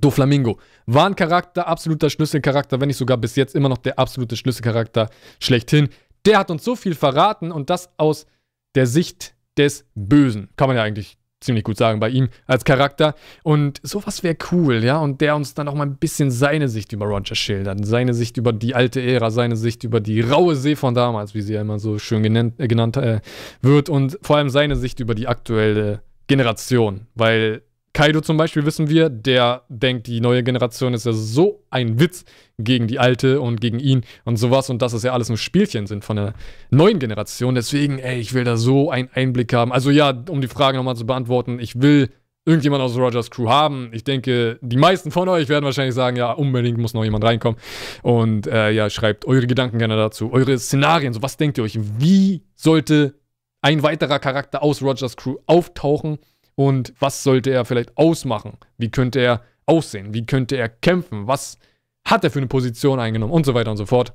[0.00, 4.36] Doflamingo war ein Charakter, absoluter Schlüsselcharakter, wenn nicht sogar bis jetzt immer noch der absolute
[4.36, 5.08] Schlüsselcharakter
[5.40, 5.88] schlechthin.
[6.26, 8.26] Der hat uns so viel verraten und das aus
[8.74, 10.50] der Sicht des Bösen.
[10.56, 13.14] Kann man ja eigentlich ziemlich gut sagen bei ihm als Charakter.
[13.42, 14.98] Und sowas wäre cool, ja.
[14.98, 17.84] Und der uns dann auch mal ein bisschen seine Sicht über Roger schildert.
[17.84, 21.42] Seine Sicht über die alte Ära, seine Sicht über die raue See von damals, wie
[21.42, 23.20] sie ja immer so schön genannt, äh, genannt äh,
[23.60, 23.88] wird.
[23.88, 27.06] Und vor allem seine Sicht über die aktuelle Generation.
[27.14, 27.62] Weil
[27.96, 32.26] Kaido zum Beispiel wissen wir, der denkt, die neue Generation ist ja so ein Witz
[32.58, 35.86] gegen die alte und gegen ihn und sowas und dass es ja alles nur Spielchen
[35.86, 36.34] sind von der
[36.68, 37.54] neuen Generation.
[37.54, 39.72] Deswegen, ey, ich will da so einen Einblick haben.
[39.72, 42.10] Also ja, um die Frage nochmal zu beantworten, ich will
[42.44, 43.88] irgendjemand aus Rogers Crew haben.
[43.94, 47.58] Ich denke, die meisten von euch werden wahrscheinlich sagen, ja, unbedingt muss noch jemand reinkommen.
[48.02, 51.14] Und äh, ja, schreibt eure Gedanken gerne dazu, eure Szenarien.
[51.14, 51.78] So, was denkt ihr euch?
[51.98, 53.14] Wie sollte
[53.62, 56.18] ein weiterer Charakter aus Rogers Crew auftauchen?
[56.56, 58.58] Und was sollte er vielleicht ausmachen?
[58.78, 60.12] Wie könnte er aussehen?
[60.14, 61.26] Wie könnte er kämpfen?
[61.26, 61.58] Was
[62.04, 63.32] hat er für eine Position eingenommen?
[63.32, 64.12] Und so weiter und so fort.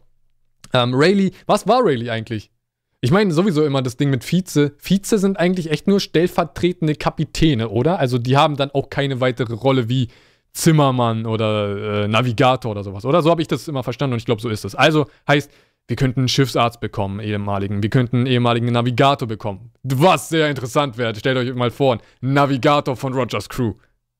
[0.73, 2.51] Ähm, Rayleigh, was war Rayleigh eigentlich?
[2.99, 4.73] Ich meine sowieso immer das Ding mit Vize.
[4.77, 7.99] Vize sind eigentlich echt nur stellvertretende Kapitäne, oder?
[7.99, 10.07] Also die haben dann auch keine weitere Rolle wie
[10.53, 13.21] Zimmermann oder äh, Navigator oder sowas, oder?
[13.21, 14.75] So habe ich das immer verstanden und ich glaube, so ist es.
[14.75, 15.51] Also heißt,
[15.87, 17.83] wir könnten einen Schiffsarzt bekommen, ehemaligen.
[17.83, 19.71] Wir könnten einen ehemaligen Navigator bekommen.
[19.83, 21.13] Was sehr interessant wäre.
[21.15, 22.01] Stellt euch mal vor, ein
[22.33, 23.73] Navigator von Rogers Crew.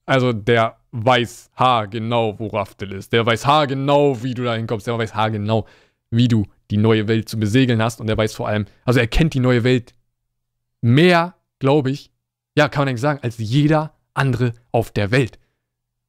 [0.06, 3.13] Also der weiß haargenau, wo Raftel ist.
[3.13, 4.88] Der weiß haargenau, wie du da hinkommst.
[4.88, 5.65] Der weiß haargenau,
[6.10, 8.02] wie du die neue Welt zu besegeln hast.
[8.02, 9.93] Und er weiß vor allem, also er kennt die neue Welt
[10.82, 12.12] mehr, glaube ich,
[12.58, 15.39] ja, kann man eigentlich sagen, als jeder andere auf der Welt.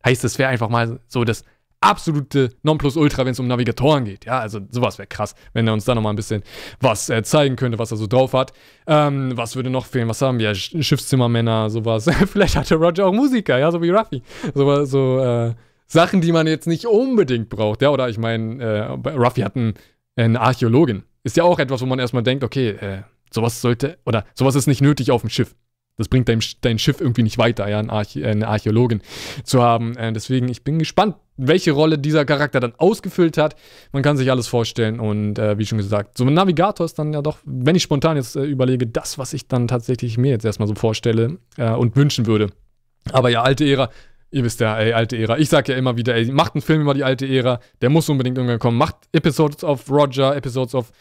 [0.04, 1.44] Heißt, es wäre einfach mal so das
[1.82, 4.24] absolute Nonplusultra, wenn es um Navigatoren geht.
[4.24, 6.42] Ja, also sowas wäre krass, wenn er uns da nochmal ein bisschen
[6.80, 8.52] was äh, zeigen könnte, was er so drauf hat.
[8.86, 10.08] Ähm, was würde noch fehlen?
[10.08, 10.54] Was haben wir?
[10.54, 12.08] Schiffszimmermänner, sowas.
[12.26, 14.22] Vielleicht hatte Roger auch Musiker, ja, so wie Ruffy.
[14.54, 15.54] So, so äh,
[15.86, 17.82] Sachen, die man jetzt nicht unbedingt braucht.
[17.82, 19.74] Ja, oder ich meine, äh, Ruffy hat einen,
[20.16, 21.02] eine Archäologin.
[21.24, 24.66] Ist ja auch etwas, wo man erstmal denkt, okay, äh, sowas sollte, oder sowas ist
[24.66, 25.54] nicht nötig auf dem Schiff.
[25.98, 29.02] Das bringt dein, dein Schiff irgendwie nicht weiter, ja, eine, Arch eine Archäologin
[29.44, 29.96] zu haben.
[29.96, 33.56] Äh, deswegen, ich bin gespannt, welche Rolle dieser Charakter dann ausgefüllt hat.
[33.92, 37.12] Man kann sich alles vorstellen und äh, wie schon gesagt, so ein Navigator ist dann
[37.12, 40.44] ja doch, wenn ich spontan jetzt äh, überlege, das, was ich dann tatsächlich mir jetzt
[40.44, 42.48] erstmal so vorstelle äh, und wünschen würde.
[43.12, 43.90] Aber ja, alte Ära,
[44.30, 45.38] ihr wisst ja, ey, alte Ära.
[45.38, 48.08] Ich sag ja immer wieder, ey, macht einen Film über die alte Ära, der muss
[48.08, 48.78] unbedingt irgendwann kommen.
[48.78, 50.92] Macht Episodes of Roger, Episodes of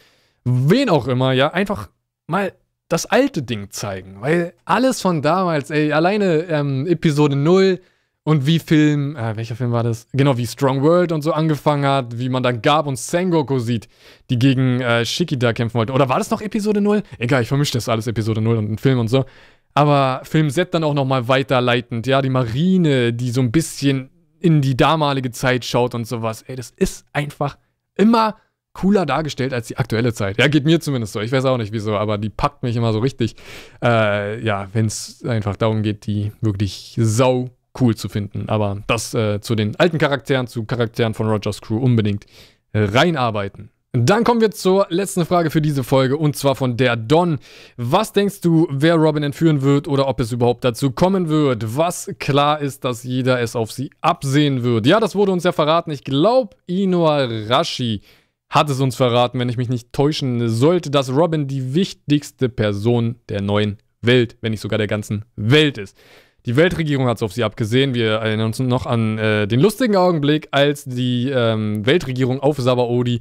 [0.44, 1.90] wen auch immer, ja, einfach
[2.28, 2.54] mal
[2.90, 4.18] das alte Ding zeigen.
[4.20, 7.80] Weil alles von damals, ey, alleine ähm, Episode 0
[8.24, 10.08] und wie Film, äh, welcher Film war das?
[10.14, 13.88] Genau, wie Strong World und so angefangen hat, wie man dann Gab und Sengoku sieht,
[14.30, 15.92] die gegen äh, Shikida kämpfen wollten.
[15.92, 17.02] Oder war das noch Episode 0?
[17.18, 19.26] Egal, ich vermische das alles, Episode 0 und ein Film und so.
[19.74, 24.62] Aber Film Z dann auch nochmal weiterleitend, ja, die Marine, die so ein bisschen in
[24.62, 26.44] die damalige Zeit schaut und sowas.
[26.44, 27.58] Ey, das ist einfach
[27.96, 28.36] immer
[28.74, 30.38] cooler dargestellt als die aktuelle Zeit.
[30.38, 31.22] Ja, geht mir zumindest so.
[31.22, 33.36] Ich weiß auch nicht wieso, aber die packt mich immer so richtig.
[33.84, 38.50] Äh, ja, wenn es einfach darum geht, die wirklich sau cool zu finden.
[38.50, 42.26] Aber das äh, zu den alten Charakteren, zu Charakteren von Rogers Crew unbedingt
[42.74, 43.70] reinarbeiten.
[43.94, 47.40] Dann kommen wir zur letzten Frage für diese Folge und zwar von der Don.
[47.76, 51.76] Was denkst du, wer Robin entführen wird oder ob es überhaupt dazu kommen wird?
[51.76, 54.88] Was klar ist, dass jeder es auf sie absehen wird.
[54.88, 55.92] Ja, das wurde uns ja verraten.
[55.92, 58.02] Ich glaube, Inuarashi
[58.50, 63.18] hat es uns verraten, wenn ich mich nicht täuschen sollte, dass Robin die wichtigste Person
[63.28, 65.98] der neuen Welt, wenn nicht sogar der ganzen Welt ist.
[66.46, 67.94] Die Weltregierung hat es auf sie abgesehen.
[67.94, 73.20] Wir erinnern uns noch an äh, den lustigen Augenblick, als die ähm, Weltregierung auf Sabaody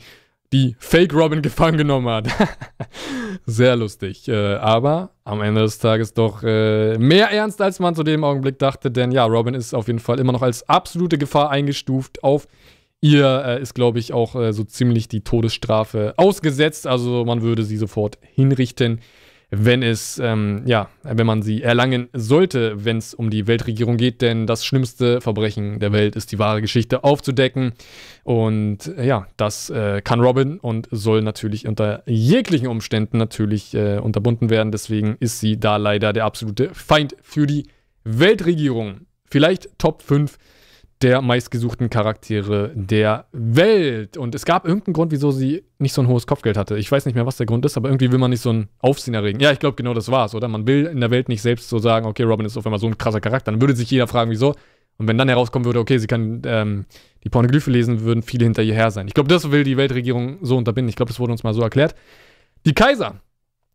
[0.53, 2.29] die Fake Robin gefangen genommen hat.
[3.47, 4.27] Sehr lustig.
[4.29, 8.59] Äh, aber am Ende des Tages doch äh, mehr ernst, als man zu dem Augenblick
[8.59, 8.91] dachte.
[8.91, 12.25] Denn ja, Robin ist auf jeden Fall immer noch als absolute Gefahr eingestuft.
[12.25, 12.49] Auf
[13.01, 16.87] ihr äh, ist, glaube ich, auch äh, so ziemlich die Todesstrafe ausgesetzt.
[16.87, 19.01] Also man würde sie sofort hinrichten
[19.51, 24.23] wenn es, ähm, ja, wenn man sie erlangen sollte, wenn es um die Weltregierung geht,
[24.23, 27.73] denn das schlimmste Verbrechen der Welt ist die wahre Geschichte aufzudecken.
[28.23, 33.99] Und äh, ja, das äh, kann Robin und soll natürlich unter jeglichen Umständen natürlich äh,
[33.99, 34.71] unterbunden werden.
[34.71, 37.67] Deswegen ist sie da leider der absolute Feind für die
[38.05, 39.07] Weltregierung.
[39.29, 40.39] Vielleicht Top 5
[41.03, 44.19] der meistgesuchten Charaktere der Welt.
[44.19, 46.77] Und es gab irgendeinen Grund, wieso sie nicht so ein hohes Kopfgeld hatte.
[46.77, 48.69] Ich weiß nicht mehr, was der Grund ist, aber irgendwie will man nicht so ein
[48.81, 49.41] Aufsehen erregen.
[49.41, 50.49] Ja, ich glaube, genau das war es, oder?
[50.49, 52.87] Man will in der Welt nicht selbst so sagen, okay, Robin ist auf einmal so
[52.87, 53.51] ein krasser Charakter.
[53.51, 54.55] Dann würde sich jeder fragen, wieso.
[54.99, 56.85] Und wenn dann herauskommen würde, okay, sie kann ähm,
[57.25, 59.09] die Pornoglyphe lesen, würden viele hinter ihr her sein.
[59.09, 60.91] Ich glaube, das will die Weltregierung so unterbinden.
[60.91, 61.95] Ich glaube, das wurde uns mal so erklärt.
[62.67, 63.23] Die Kaiser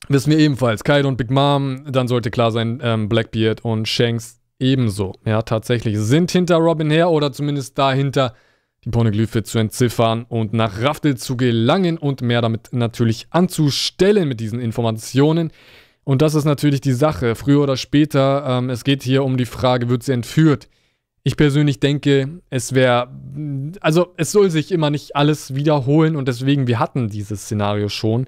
[0.08, 0.84] wissen wir ebenfalls.
[0.84, 5.14] Kaido und Big Mom, dann sollte klar sein, ähm, Blackbeard und Shanks ebenso.
[5.26, 8.34] Ja, tatsächlich sind hinter Robin her oder zumindest dahinter
[8.84, 14.40] die Pornoglyphe zu entziffern und nach Raftel zu gelangen und mehr damit natürlich anzustellen mit
[14.40, 15.52] diesen Informationen.
[16.04, 17.34] Und das ist natürlich die Sache.
[17.34, 20.70] Früher oder später, ähm, es geht hier um die Frage, wird sie entführt?
[21.24, 23.10] Ich persönlich denke, es wäre,
[23.82, 28.28] also es soll sich immer nicht alles wiederholen und deswegen, wir hatten dieses Szenario schon.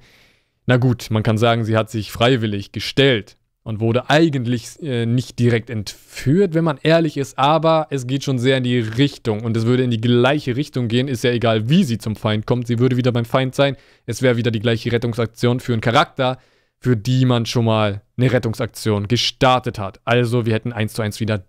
[0.66, 3.37] Na gut, man kann sagen, sie hat sich freiwillig gestellt
[3.68, 8.40] und wurde eigentlich äh, nicht direkt entführt, wenn man ehrlich ist, aber es geht schon
[8.40, 11.68] sehr in die Richtung und es würde in die gleiche Richtung gehen, ist ja egal,
[11.68, 13.76] wie sie zum Feind kommt, sie würde wieder beim Feind sein,
[14.06, 16.38] es wäre wieder die gleiche Rettungsaktion für einen Charakter,
[16.80, 20.00] für die man schon mal eine Rettungsaktion gestartet hat.
[20.06, 21.44] Also wir hätten eins zu eins wieder,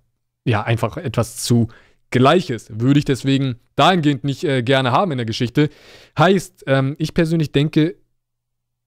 [0.45, 1.69] ja, einfach etwas zu
[2.11, 2.69] Gleiches.
[2.75, 5.71] Würde ich deswegen dahingehend nicht äh, gerne haben in der Geschichte.
[6.19, 7.95] Heißt, ähm, ich persönlich denke,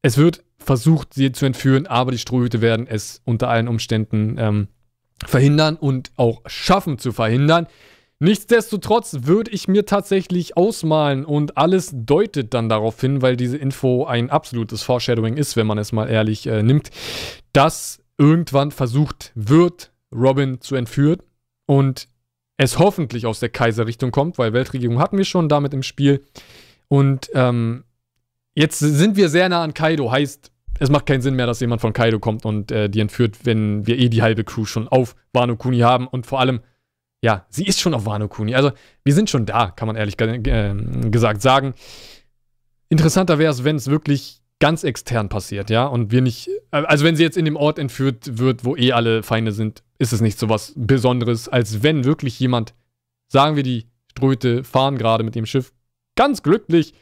[0.02, 4.68] es wird versucht, sie zu entführen, aber die Strohhüte werden es unter allen Umständen ähm,
[5.26, 7.68] verhindern und auch schaffen zu verhindern.
[8.20, 14.06] Nichtsdestotrotz würde ich mir tatsächlich ausmalen und alles deutet dann darauf hin, weil diese Info
[14.06, 16.92] ein absolutes Foreshadowing ist, wenn man es mal ehrlich äh, nimmt,
[17.54, 21.22] dass irgendwann versucht wird, Robin zu entführen
[21.66, 22.08] und
[22.58, 26.24] es hoffentlich aus der Kaiserrichtung kommt, weil Weltregierung hatten wir schon damit im Spiel.
[26.90, 27.86] Und ähm,
[28.54, 31.82] Jetzt sind wir sehr nah an Kaido, heißt, es macht keinen Sinn mehr, dass jemand
[31.82, 35.16] von Kaido kommt und äh, die entführt, wenn wir eh die halbe Crew schon auf
[35.32, 36.62] Wano Kuni haben und vor allem,
[37.24, 38.56] ja, sie ist schon auf Wano Kuni.
[38.56, 38.72] Also,
[39.04, 40.74] wir sind schon da, kann man ehrlich äh,
[41.12, 41.76] gesagt sagen.
[42.90, 47.16] Interessanter wäre es, wenn es wirklich ganz extern passiert, ja, und wir nicht, also wenn
[47.16, 50.38] sie jetzt in dem Ort entführt wird, wo eh alle Feinde sind, ist es nicht
[50.40, 52.74] so was Besonderes, als wenn wirklich jemand,
[53.28, 55.74] sagen wir, die Ströte fahren gerade mit dem Schiff
[56.16, 56.94] ganz glücklich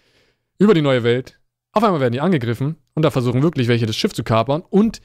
[0.58, 1.39] über die neue Welt,
[1.72, 5.02] auf einmal werden die angegriffen und da versuchen wirklich welche das Schiff zu kapern und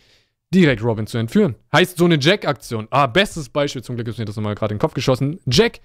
[0.53, 1.57] direkt Robin zu entführen.
[1.72, 2.88] Heißt so eine Jack-Aktion.
[2.90, 5.40] Ah, bestes Beispiel, zum Glück ist mir das nochmal gerade in den Kopf geschossen.
[5.46, 5.81] Jack,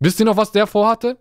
[0.00, 1.18] wisst ihr noch, was der vorhatte?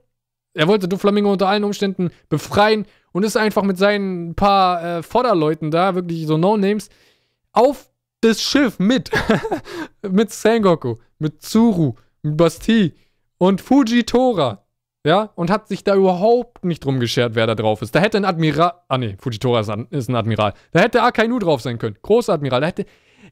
[0.54, 5.70] Er wollte Doflamingo unter allen Umständen befreien und ist einfach mit seinen paar äh, Vorderleuten
[5.70, 6.90] da, wirklich so No-Names,
[7.52, 7.90] auf
[8.22, 9.12] das Schiff mit.
[10.02, 11.94] mit Sengoku, mit Tsuru,
[12.24, 12.94] mit Basti
[13.38, 14.67] und Fujitora
[15.08, 17.96] ja, und hat sich da überhaupt nicht drum geschert, wer da drauf ist.
[17.96, 20.54] Da hätte ein Admiral, ah ne, Fujitora ist ein, Admiral.
[20.74, 22.60] Da hätte Akainu drauf sein können, großer Admiral.
[22.60, 22.86] Da hätte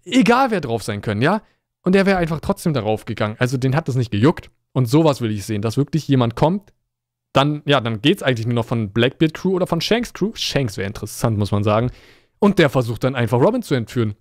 [0.06, 1.42] egal wer drauf sein können, ja.
[1.84, 3.36] Und der wäre einfach trotzdem darauf gegangen.
[3.40, 4.52] Also den hat das nicht gejuckt.
[4.72, 6.72] Und sowas will ich sehen, dass wirklich jemand kommt,
[7.34, 10.32] dann, ja, dann geht's eigentlich nur noch von Blackbeard Crew oder von Shanks Crew.
[10.34, 11.92] Shanks wäre interessant, muss man sagen.
[12.40, 14.16] Und der versucht dann einfach Robin zu entführen.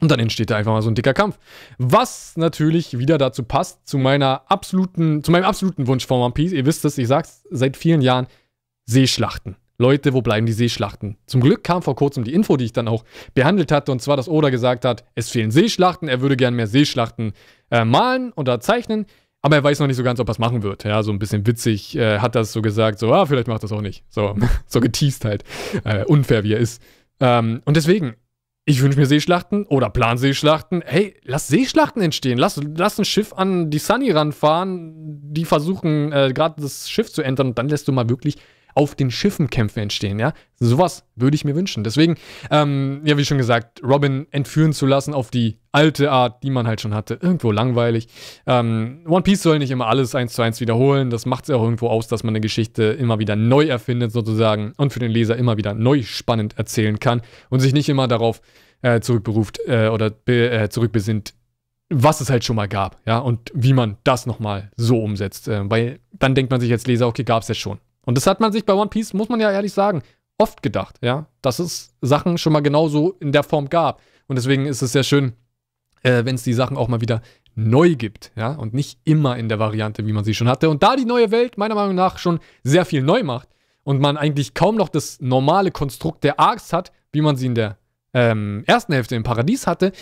[0.00, 1.38] Und dann entsteht da einfach mal so ein dicker Kampf.
[1.78, 6.52] Was natürlich wieder dazu passt, zu meiner absoluten, zu meinem absoluten Wunsch von One Piece.
[6.52, 8.26] Ihr wisst es, ich sag's seit vielen Jahren,
[8.86, 9.56] Seeschlachten.
[9.80, 11.18] Leute, wo bleiben die Seeschlachten?
[11.26, 14.16] Zum Glück kam vor kurzem die Info, die ich dann auch behandelt hatte, und zwar,
[14.16, 17.32] dass Oda gesagt hat, es fehlen Seeschlachten, er würde gerne mehr Seeschlachten
[17.70, 19.06] äh, malen oder zeichnen,
[19.40, 20.82] aber er weiß noch nicht so ganz, ob er es machen wird.
[20.82, 23.70] Ja, so ein bisschen witzig äh, hat das so gesagt, so, ah, vielleicht macht das
[23.70, 24.04] auch nicht.
[24.08, 24.34] So,
[24.66, 25.44] so geteased halt.
[25.84, 26.82] Äh, unfair, wie er ist.
[27.20, 28.16] Ähm, und deswegen,
[28.68, 30.82] ich wünsche mir Seeschlachten oder plan Seeschlachten.
[30.84, 32.36] Hey, lass Seeschlachten entstehen.
[32.36, 34.92] Lass, lass ein Schiff an die Sunny ranfahren.
[35.32, 38.36] Die versuchen äh, gerade das Schiff zu entern und dann lässt du mal wirklich
[38.74, 40.32] auf den Schiffen Kämpfe entstehen, ja.
[40.60, 41.84] Sowas würde ich mir wünschen.
[41.84, 42.16] Deswegen,
[42.50, 46.66] ähm, ja, wie schon gesagt, Robin entführen zu lassen auf die alte Art, die man
[46.66, 48.08] halt schon hatte, irgendwo langweilig.
[48.46, 51.10] Ähm, One Piece soll nicht immer alles eins zu eins wiederholen.
[51.10, 54.12] Das macht es ja auch irgendwo aus, dass man eine Geschichte immer wieder neu erfindet,
[54.12, 58.08] sozusagen, und für den Leser immer wieder neu spannend erzählen kann und sich nicht immer
[58.08, 58.40] darauf
[58.82, 61.34] äh, zurückberuft äh, oder be, äh, zurückbesinnt,
[61.90, 65.48] was es halt schon mal gab, ja, und wie man das nochmal so umsetzt.
[65.48, 67.78] Äh, weil dann denkt man sich als Leser, okay, gab es jetzt schon.
[68.08, 70.00] Und das hat man sich bei One Piece, muss man ja ehrlich sagen,
[70.38, 74.00] oft gedacht, ja, dass es Sachen schon mal genauso in der Form gab.
[74.28, 75.34] Und deswegen ist es sehr schön,
[76.02, 77.20] äh, wenn es die Sachen auch mal wieder
[77.54, 80.70] neu gibt, ja, und nicht immer in der Variante, wie man sie schon hatte.
[80.70, 83.50] Und da die neue Welt meiner Meinung nach schon sehr viel neu macht
[83.82, 87.56] und man eigentlich kaum noch das normale Konstrukt der Arcs hat, wie man sie in
[87.56, 87.76] der
[88.18, 89.92] ähm, ersten Hälfte im Paradies hatte,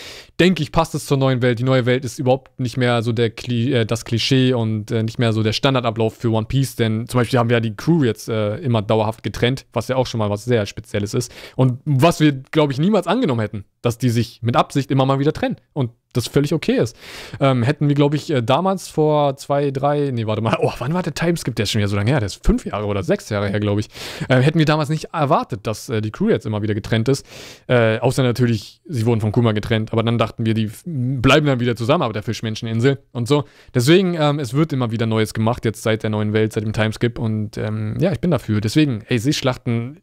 [0.40, 1.58] denke ich, passt es zur neuen Welt.
[1.58, 5.02] Die neue Welt ist überhaupt nicht mehr so der Kli äh, das Klischee und äh,
[5.02, 7.76] nicht mehr so der Standardablauf für One Piece, denn zum Beispiel haben wir ja die
[7.76, 11.30] Crew jetzt äh, immer dauerhaft getrennt, was ja auch schon mal was sehr Spezielles ist.
[11.56, 15.20] Und was wir, glaube ich, niemals angenommen hätten, dass die sich mit Absicht immer mal
[15.20, 15.56] wieder trennen.
[15.72, 16.96] Und das völlig okay ist.
[17.40, 20.92] Ähm, hätten wir, glaube ich, äh, damals vor zwei, drei, nee, warte mal, oh, wann
[20.92, 21.54] war der Timeskip?
[21.54, 23.60] Der ist schon wieder so lange her, der ist fünf Jahre oder sechs Jahre her,
[23.60, 23.88] glaube ich.
[24.28, 27.24] Ähm, hätten wir damals nicht erwartet, dass äh, die Crew jetzt immer wieder getrennt ist.
[27.68, 31.60] Äh, außer natürlich, sie wurden von Kuma getrennt, aber dann dachten wir, die bleiben dann
[31.60, 33.44] wieder zusammen auf der Fischmenscheninsel und so.
[33.74, 36.72] Deswegen, ähm, es wird immer wieder Neues gemacht, jetzt seit der neuen Welt, seit dem
[36.72, 38.60] Timeskip und ähm, ja, ich bin dafür.
[38.60, 40.00] Deswegen, ey, Seeschlachten,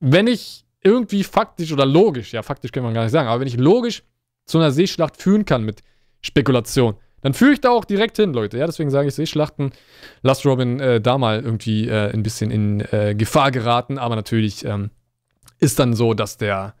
[0.00, 3.48] wenn ich irgendwie faktisch oder logisch, ja, faktisch kann man gar nicht sagen, aber wenn
[3.48, 4.02] ich logisch
[4.46, 5.82] zu einer Seeschlacht führen kann mit
[6.20, 8.58] Spekulation, dann führe ich da auch direkt hin, Leute.
[8.58, 9.72] Ja, deswegen sage ich Seeschlachten.
[10.20, 14.62] Lass Robin äh, da mal irgendwie äh, ein bisschen in äh, Gefahr geraten, aber natürlich
[14.66, 14.90] ähm,
[15.58, 16.74] ist dann so, dass der,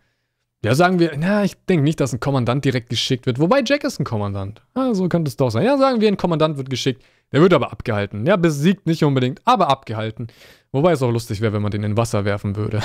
[0.62, 3.38] ja, sagen wir, na, ich denke nicht, dass ein Kommandant direkt geschickt wird.
[3.38, 4.60] Wobei Jack ist ein Kommandant.
[4.74, 5.64] Ah, so könnte es doch sein.
[5.64, 7.02] Ja, sagen wir, ein Kommandant wird geschickt.
[7.32, 8.26] Der wird aber abgehalten.
[8.26, 10.28] Ja, besiegt nicht unbedingt, aber abgehalten.
[10.74, 12.80] Wobei es auch lustig wäre, wenn man den in Wasser werfen würde.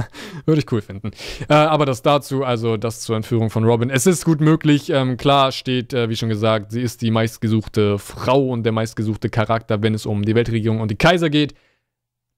[0.46, 1.10] würde ich cool finden.
[1.46, 3.90] Äh, aber das dazu, also das zur Entführung von Robin.
[3.90, 4.88] Es ist gut möglich.
[4.88, 9.28] Ähm, klar steht, äh, wie schon gesagt, sie ist die meistgesuchte Frau und der meistgesuchte
[9.28, 11.52] Charakter, wenn es um die Weltregierung und die Kaiser geht.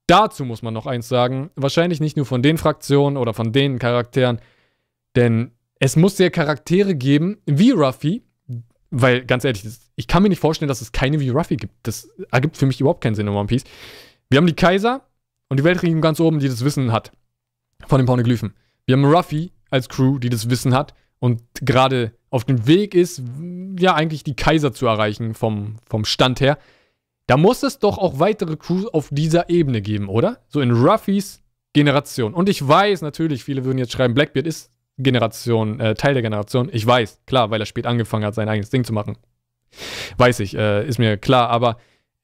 [0.08, 1.50] Dazu muss man noch eins sagen.
[1.54, 4.40] Wahrscheinlich nicht nur von den Fraktionen oder von den Charakteren.
[5.14, 8.24] Denn es muss ja Charaktere geben, wie Ruffy,
[8.90, 9.62] weil ganz ehrlich,
[9.94, 11.74] ich kann mir nicht vorstellen, dass es keine wie Ruffy gibt.
[11.84, 13.62] Das ergibt für mich überhaupt keinen Sinn in One Piece.
[14.28, 15.02] Wir haben die Kaiser
[15.48, 17.12] und die Weltregierung ganz oben, die das Wissen hat
[17.86, 18.54] von den Pornoglyphen.
[18.86, 23.22] Wir haben Ruffy als Crew, die das Wissen hat und gerade auf dem Weg ist,
[23.78, 26.58] ja, eigentlich die Kaiser zu erreichen vom, vom Stand her.
[27.26, 30.40] Da muss es doch auch weitere Crews auf dieser Ebene geben, oder?
[30.48, 32.34] So in Ruffys Generation.
[32.34, 36.68] Und ich weiß natürlich, viele würden jetzt schreiben, Blackbeard ist Generation, äh, Teil der Generation.
[36.72, 39.18] Ich weiß, klar, weil er spät angefangen hat, sein eigenes Ding zu machen.
[40.16, 41.76] Weiß ich, äh, ist mir klar, aber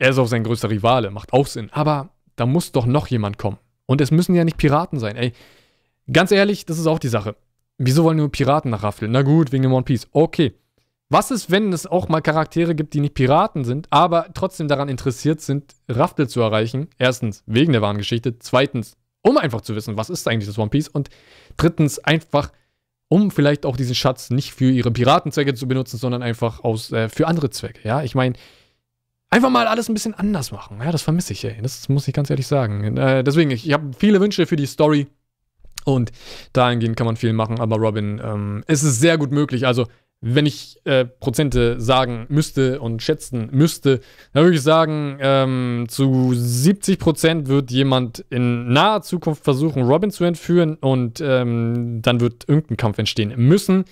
[0.02, 1.70] er ist auch sein größter Rivale, macht auch Sinn.
[1.70, 3.58] Aber da muss doch noch jemand kommen.
[3.86, 5.32] Und es müssen ja nicht Piraten sein, ey.
[6.12, 7.36] Ganz ehrlich, das ist auch die Sache.
[7.78, 9.06] Wieso wollen nur Piraten nach Raffel?
[9.06, 10.08] Na gut, wegen dem One Piece.
[10.10, 10.54] Okay.
[11.08, 14.88] Was ist, wenn es auch mal Charaktere gibt, die nicht Piraten sind, aber trotzdem daran
[14.88, 16.88] interessiert sind, Raffel zu erreichen?
[16.98, 18.40] Erstens, wegen der wahren Geschichte.
[18.40, 20.88] Zweitens, um einfach zu wissen, was ist eigentlich das One Piece?
[20.88, 21.10] Und
[21.56, 22.50] drittens, einfach
[23.06, 27.08] um vielleicht auch diesen Schatz nicht für ihre Piratenzwecke zu benutzen, sondern einfach aus, äh,
[27.08, 27.86] für andere Zwecke.
[27.86, 28.34] Ja, ich meine,
[29.32, 30.78] einfach mal alles ein bisschen anders machen.
[30.84, 31.56] Ja, das vermisse ich, ey.
[31.62, 32.96] Das muss ich ganz ehrlich sagen.
[32.96, 35.08] Äh, deswegen, ich, ich habe viele Wünsche für die Story.
[35.84, 36.12] Und
[36.52, 39.66] dahingehend kann man viel machen, aber Robin, ähm, es ist sehr gut möglich.
[39.66, 39.86] Also,
[40.20, 44.00] wenn ich äh, Prozente sagen müsste und schätzen müsste,
[44.32, 50.12] dann würde ich sagen, ähm, zu 70 Prozent wird jemand in naher Zukunft versuchen, Robin
[50.12, 53.84] zu entführen und ähm, dann wird irgendein Kampf entstehen müssen.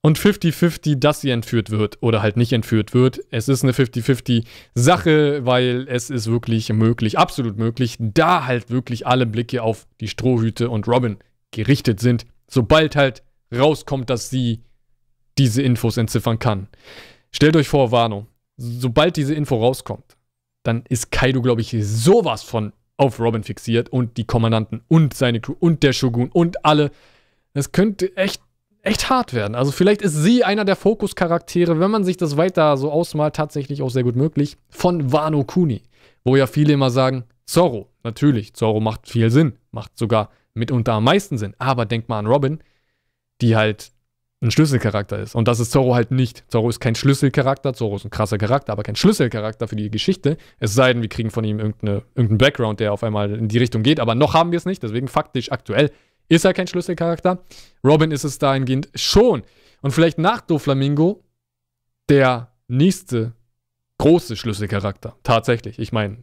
[0.00, 3.20] Und 50-50, dass sie entführt wird oder halt nicht entführt wird.
[3.30, 9.06] Es ist eine 50-50 Sache, weil es ist wirklich möglich, absolut möglich, da halt wirklich
[9.06, 11.18] alle Blicke auf die Strohhüte und Robin
[11.50, 12.26] gerichtet sind.
[12.48, 14.62] Sobald halt rauskommt, dass sie
[15.36, 16.68] diese Infos entziffern kann.
[17.32, 20.16] Stellt euch vor, Warnung, sobald diese Info rauskommt,
[20.62, 25.40] dann ist Kaido, glaube ich, sowas von auf Robin fixiert und die Kommandanten und seine
[25.40, 26.90] Crew und der Shogun und alle.
[27.54, 28.42] Das könnte echt,
[28.82, 29.54] echt hart werden.
[29.54, 33.82] Also vielleicht ist sie einer der Fokuscharaktere, wenn man sich das weiter so ausmalt, tatsächlich
[33.82, 35.82] auch sehr gut möglich, von Wano Kuni.
[36.24, 41.04] Wo ja viele immer sagen, Zorro, natürlich, Zorro macht viel Sinn, macht sogar mitunter am
[41.04, 41.54] meisten Sinn.
[41.58, 42.60] Aber denkt mal an Robin,
[43.40, 43.92] die halt
[44.40, 45.34] ein Schlüsselcharakter ist.
[45.34, 46.44] Und das ist Zorro halt nicht.
[46.48, 50.36] Zorro ist kein Schlüsselcharakter, Zorro ist ein krasser Charakter, aber kein Schlüsselcharakter für die Geschichte.
[50.60, 53.58] Es sei denn, wir kriegen von ihm irgendeine, irgendeinen Background, der auf einmal in die
[53.58, 53.98] Richtung geht.
[53.98, 55.90] Aber noch haben wir es nicht, deswegen faktisch aktuell
[56.28, 57.44] ist er kein Schlüsselcharakter.
[57.84, 59.42] Robin ist es dahingehend schon.
[59.80, 61.22] Und vielleicht nach Doflamingo
[62.08, 63.32] der nächste
[63.98, 65.16] große Schlüsselcharakter.
[65.22, 65.78] Tatsächlich.
[65.78, 66.18] Ich meine,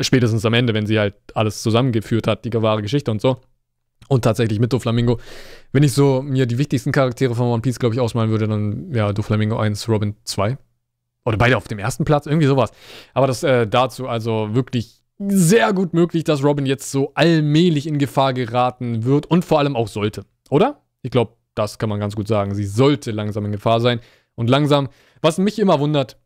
[0.00, 3.40] spätestens am Ende, wenn sie halt alles zusammengeführt hat, die wahre Geschichte und so.
[4.08, 5.18] Und tatsächlich mit Doflamingo.
[5.72, 8.92] Wenn ich so mir die wichtigsten Charaktere von One Piece, glaube ich, ausmalen würde, dann
[8.92, 10.58] ja, Doflamingo 1, Robin 2.
[11.24, 12.70] Oder beide auf dem ersten Platz, irgendwie sowas.
[13.14, 17.98] Aber das äh, dazu also wirklich sehr gut möglich, dass Robin jetzt so allmählich in
[17.98, 20.24] Gefahr geraten wird und vor allem auch sollte.
[20.50, 20.82] Oder?
[21.02, 22.54] Ich glaube, das kann man ganz gut sagen.
[22.54, 24.00] Sie sollte langsam in Gefahr sein.
[24.34, 24.88] Und langsam,
[25.22, 26.18] was mich immer wundert,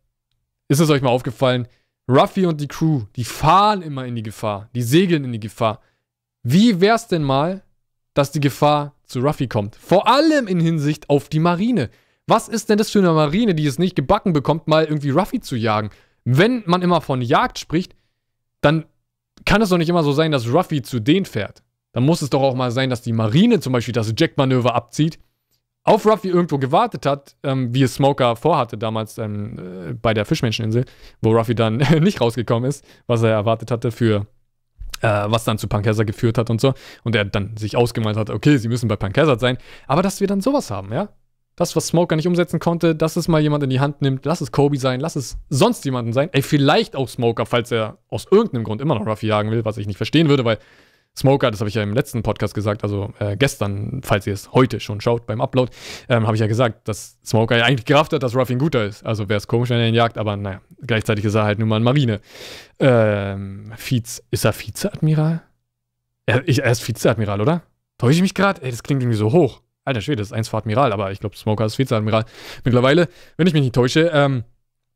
[0.67, 1.67] ist es euch mal aufgefallen,
[2.09, 5.79] Ruffy und die Crew, die fahren immer in die Gefahr, die segeln in die Gefahr.
[6.41, 7.61] Wie wär's denn mal,
[8.15, 9.75] dass die Gefahr zu Ruffy kommt?
[9.75, 11.91] Vor allem in Hinsicht auf die Marine.
[12.25, 15.39] Was ist denn das für eine Marine, die es nicht gebacken bekommt, mal irgendwie Ruffy
[15.39, 15.91] zu jagen?
[16.23, 17.95] Wenn man immer von Jagd spricht,
[18.61, 18.85] dann
[19.45, 21.63] kann es doch nicht immer so sein, dass Ruffy zu denen fährt.
[21.93, 25.19] Dann muss es doch auch mal sein, dass die Marine zum Beispiel das Jack-Manöver abzieht,
[25.83, 29.57] auf Ruffy irgendwo gewartet hat, ähm, wie es Smoker vorhatte damals ähm,
[29.89, 30.85] äh, bei der Fischmenscheninsel,
[31.21, 34.27] wo Ruffy dann nicht rausgekommen ist, was er erwartet hatte für
[35.01, 36.73] äh, was dann zu Hazard geführt hat und so.
[37.03, 39.57] Und er dann sich ausgemalt hat, okay, sie müssen bei Hazard sein.
[39.87, 41.09] Aber dass wir dann sowas haben, ja?
[41.59, 44.39] Das, was Smoker nicht umsetzen konnte, dass es mal jemand in die Hand nimmt, lass
[44.39, 46.29] es Kobe sein, lass es sonst jemanden sein.
[46.31, 49.77] Ey, vielleicht auch Smoker, falls er aus irgendeinem Grund immer noch Ruffy jagen will, was
[49.77, 50.57] ich nicht verstehen würde, weil
[51.17, 54.53] Smoker, das habe ich ja im letzten Podcast gesagt, also äh, gestern, falls ihr es
[54.53, 55.69] heute schon schaut beim Upload,
[56.07, 58.85] ähm, habe ich ja gesagt, dass Smoker ja eigentlich gerafft hat, dass Ruffy ein guter
[58.85, 59.05] ist.
[59.05, 61.67] Also wäre es komisch, wenn er ihn jagt, aber naja, gleichzeitig ist er halt nur
[61.67, 62.21] mal ein Marine.
[62.79, 65.41] Ähm, Vize, ist er Vizeadmiral?
[66.25, 67.63] Er, er ist Vizeadmiral, oder?
[67.97, 68.61] Täusche ich mich gerade?
[68.61, 69.61] Ey, das klingt irgendwie so hoch.
[69.89, 72.25] Alter Schwede, das ist eins für Admiral, aber ich glaube, Smoker ist Vizeadmiral.
[72.63, 74.43] Mittlerweile, wenn ich mich nicht täusche, ähm,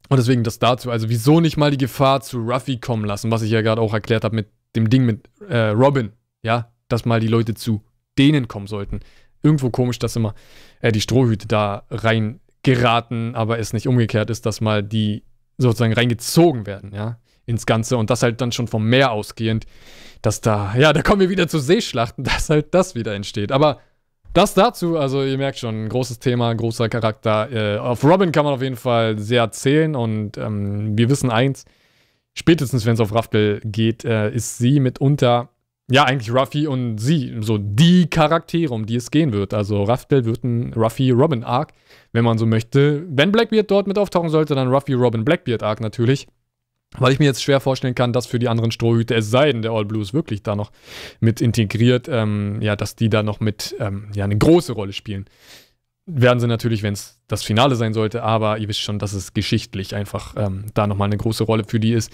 [0.09, 0.91] und deswegen das dazu.
[0.91, 3.93] Also, wieso nicht mal die Gefahr zu Ruffy kommen lassen, was ich ja gerade auch
[3.93, 7.83] erklärt habe mit dem Ding mit äh, Robin, ja, dass mal die Leute zu
[8.17, 8.99] denen kommen sollten.
[9.41, 10.33] Irgendwo komisch, dass immer
[10.81, 15.23] äh, die Strohhüte da rein geraten, aber es nicht umgekehrt ist, dass mal die
[15.57, 19.65] sozusagen reingezogen werden, ja, ins Ganze und das halt dann schon vom Meer ausgehend,
[20.21, 23.51] dass da, ja, da kommen wir wieder zu Seeschlachten, dass halt das wieder entsteht.
[23.51, 23.79] Aber
[24.33, 27.51] das dazu, also ihr merkt schon, großes Thema, großer Charakter.
[27.51, 31.65] Äh, auf Robin kann man auf jeden Fall sehr zählen und ähm, wir wissen eins,
[32.33, 35.49] spätestens wenn es auf Raftel geht, äh, ist sie mitunter,
[35.91, 39.53] ja, eigentlich Ruffy und sie, so die Charaktere, um die es gehen wird.
[39.53, 41.73] Also Raftel wird ein Ruffy-Robin-Arc,
[42.13, 43.05] wenn man so möchte.
[43.09, 46.27] Wenn Blackbeard dort mit auftauchen sollte, dann Ruffy-Robin-Blackbeard-Arc natürlich.
[46.97, 49.61] Weil ich mir jetzt schwer vorstellen kann, dass für die anderen Strohhüte, es sei denn,
[49.61, 50.71] der All Blues wirklich da noch
[51.19, 55.25] mit integriert, ähm, ja, dass die da noch mit, ähm, ja, eine große Rolle spielen.
[56.05, 59.33] Werden sie natürlich, wenn es das Finale sein sollte, aber ihr wisst schon, dass es
[59.33, 62.11] geschichtlich einfach ähm, da nochmal eine große Rolle für die ist.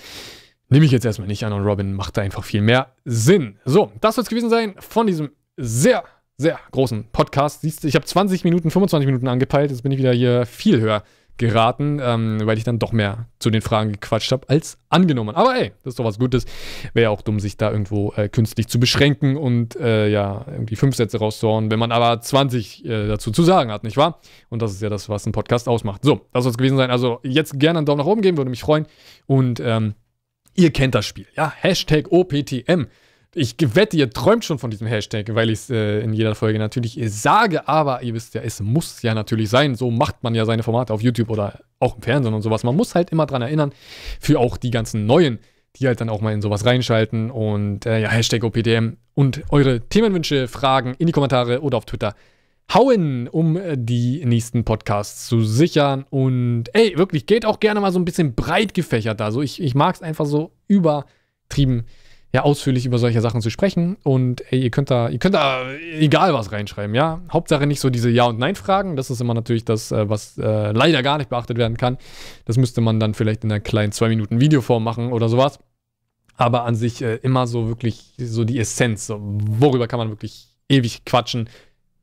[0.69, 3.57] Nehme ich jetzt erstmal nicht an und Robin macht da einfach viel mehr Sinn.
[3.65, 6.03] So, das soll es gewesen sein von diesem sehr,
[6.37, 7.61] sehr großen Podcast.
[7.61, 10.79] Siehst du, ich habe 20 Minuten, 25 Minuten angepeilt, jetzt bin ich wieder hier viel
[10.79, 11.03] höher
[11.39, 15.35] geraten, ähm, weil ich dann doch mehr zu den Fragen gequatscht habe als angenommen.
[15.35, 16.45] Aber ey, das ist doch was Gutes.
[16.93, 20.75] Wäre ja auch dumm, sich da irgendwo äh, künstlich zu beschränken und äh, ja, irgendwie
[20.75, 24.19] fünf Sätze rauszuhauen, wenn man aber 20 äh, dazu zu sagen hat, nicht wahr?
[24.49, 26.03] Und das ist ja das, was ein Podcast ausmacht.
[26.03, 26.91] So, das soll es gewesen sein.
[26.91, 28.85] Also jetzt gerne einen Daumen nach oben geben, würde mich freuen.
[29.25, 29.95] Und ähm,
[30.55, 31.51] ihr kennt das Spiel, ja?
[31.55, 32.85] Hashtag OPTM.
[33.35, 36.57] Ich wette, ihr träumt schon von diesem Hashtag, weil ich es äh, in jeder Folge
[36.57, 39.75] natürlich sage, aber ihr wisst ja, es muss ja natürlich sein.
[39.75, 42.63] So macht man ja seine Formate auf YouTube oder auch im Fernsehen und sowas.
[42.63, 43.71] Man muss halt immer dran erinnern,
[44.19, 45.37] für auch die ganzen Neuen,
[45.75, 49.81] die halt dann auch mal in sowas reinschalten und äh, ja, Hashtag OPDM und eure
[49.81, 52.15] Themenwünsche, Fragen in die Kommentare oder auf Twitter
[52.73, 56.03] hauen, um äh, die nächsten Podcasts zu sichern.
[56.09, 59.31] Und ey, wirklich, geht auch gerne mal so ein bisschen breit gefächert da.
[59.31, 61.85] So, ich, ich mag es einfach so übertrieben
[62.31, 63.97] ja, ausführlich über solche Sachen zu sprechen.
[64.03, 67.21] Und ey, ihr könnt da, ihr könnt da egal was reinschreiben, ja.
[67.31, 68.95] Hauptsache nicht so diese Ja- und Nein-Fragen.
[68.95, 71.97] Das ist immer natürlich das, äh, was äh, leider gar nicht beachtet werden kann.
[72.45, 75.59] Das müsste man dann vielleicht in einer kleinen zwei Minuten Videoform machen oder sowas.
[76.37, 79.07] Aber an sich äh, immer so wirklich so die Essenz.
[79.07, 81.49] So, worüber kann man wirklich ewig quatschen?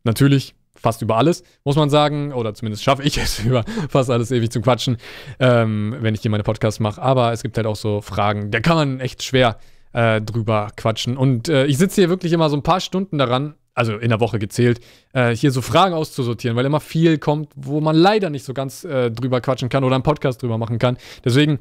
[0.02, 2.32] Natürlich fast über alles, muss man sagen.
[2.32, 4.96] Oder zumindest schaffe ich es, über fast alles ewig zu quatschen,
[5.38, 7.00] ähm, wenn ich hier meine Podcasts mache.
[7.00, 9.58] Aber es gibt halt auch so Fragen, da kann man echt schwer
[9.96, 11.16] äh, drüber quatschen.
[11.16, 14.20] Und äh, ich sitze hier wirklich immer so ein paar Stunden daran, also in der
[14.20, 14.80] Woche gezählt,
[15.14, 18.84] äh, hier so Fragen auszusortieren, weil immer viel kommt, wo man leider nicht so ganz
[18.84, 20.98] äh, drüber quatschen kann oder einen Podcast drüber machen kann.
[21.24, 21.60] Deswegen,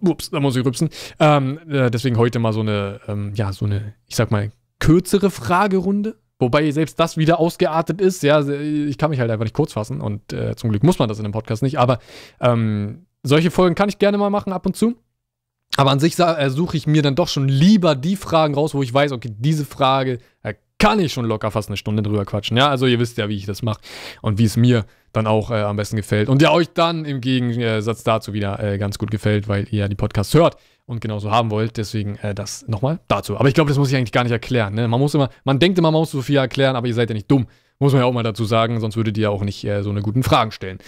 [0.00, 0.88] ups, da muss ich rübsen.
[1.20, 4.50] Ähm, äh, deswegen heute mal so eine, ähm, ja, so eine, ich sag mal,
[4.80, 6.16] kürzere Fragerunde.
[6.40, 8.24] Wobei selbst das wieder ausgeartet ist.
[8.24, 11.08] Ja, ich kann mich halt einfach nicht kurz fassen und äh, zum Glück muss man
[11.08, 11.78] das in einem Podcast nicht.
[11.78, 12.00] Aber
[12.40, 14.96] ähm, solche Folgen kann ich gerne mal machen ab und zu.
[15.76, 18.82] Aber an sich äh, suche ich mir dann doch schon lieber die Fragen raus, wo
[18.82, 22.56] ich weiß, okay, diese Frage, da kann ich schon locker fast eine Stunde drüber quatschen.
[22.56, 23.80] Ja, also ihr wisst ja, wie ich das mache
[24.22, 26.28] und wie es mir dann auch äh, am besten gefällt.
[26.28, 29.88] Und ja, euch dann im Gegensatz dazu wieder äh, ganz gut gefällt, weil ihr ja
[29.88, 30.56] die Podcasts hört
[30.86, 31.76] und genauso haben wollt.
[31.76, 33.38] Deswegen äh, das nochmal dazu.
[33.38, 34.74] Aber ich glaube, das muss ich eigentlich gar nicht erklären.
[34.74, 34.88] Ne?
[34.88, 37.14] Man muss immer, man denkt immer, man muss so viel erklären, aber ihr seid ja
[37.14, 37.46] nicht dumm
[37.80, 40.00] Muss man ja auch mal dazu sagen, sonst würdet ihr auch nicht äh, so eine
[40.00, 40.78] guten Fragen stellen.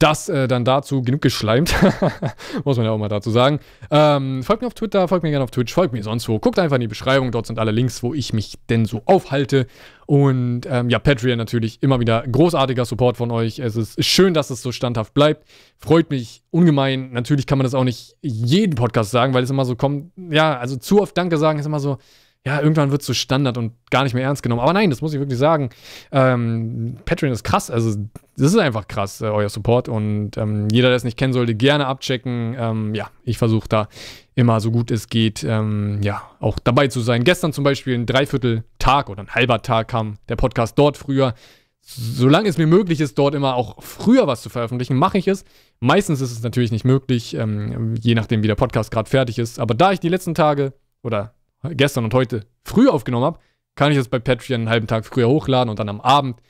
[0.00, 1.72] Das äh, dann dazu, genug geschleimt.
[2.64, 3.60] Muss man ja auch mal dazu sagen.
[3.92, 6.40] Ähm, folgt mir auf Twitter, folgt mir gerne auf Twitch, folgt mir sonst wo.
[6.40, 9.68] Guckt einfach in die Beschreibung, dort sind alle Links, wo ich mich denn so aufhalte.
[10.06, 13.60] Und ähm, ja, Patreon natürlich immer wieder großartiger Support von euch.
[13.60, 15.46] Es ist schön, dass es so standhaft bleibt.
[15.78, 17.12] Freut mich ungemein.
[17.12, 20.10] Natürlich kann man das auch nicht jeden Podcast sagen, weil es immer so kommt.
[20.16, 21.98] Ja, also zu oft Danke sagen ist immer so
[22.44, 24.62] ja, irgendwann wird es so Standard und gar nicht mehr ernst genommen.
[24.62, 25.70] Aber nein, das muss ich wirklich sagen.
[26.10, 27.70] Ähm, Patreon ist krass.
[27.70, 27.96] Also,
[28.36, 29.88] das ist einfach krass, äh, euer Support.
[29.88, 32.56] Und ähm, jeder, der es nicht kennen sollte, gerne abchecken.
[32.58, 33.88] Ähm, ja, ich versuche da
[34.34, 37.22] immer so gut es geht, ähm, ja, auch dabei zu sein.
[37.22, 41.34] Gestern zum Beispiel ein Dreiviertel-Tag oder ein halber Tag kam der Podcast dort früher.
[41.80, 45.44] Solange es mir möglich ist, dort immer auch früher was zu veröffentlichen, mache ich es.
[45.78, 49.60] Meistens ist es natürlich nicht möglich, ähm, je nachdem, wie der Podcast gerade fertig ist.
[49.60, 50.72] Aber da ich die letzten Tage
[51.02, 51.34] oder
[51.70, 53.38] gestern und heute früh aufgenommen habe,
[53.74, 56.40] kann ich es bei Patreon einen halben Tag früher hochladen und dann am Abend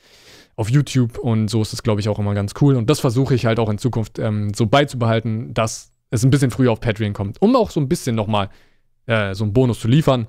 [0.56, 1.18] auf YouTube.
[1.18, 2.76] Und so ist es, glaube ich, auch immer ganz cool.
[2.76, 6.50] Und das versuche ich halt auch in Zukunft ähm, so beizubehalten, dass es ein bisschen
[6.50, 8.50] früher auf Patreon kommt, um auch so ein bisschen nochmal
[9.06, 10.26] äh, so einen Bonus zu liefern.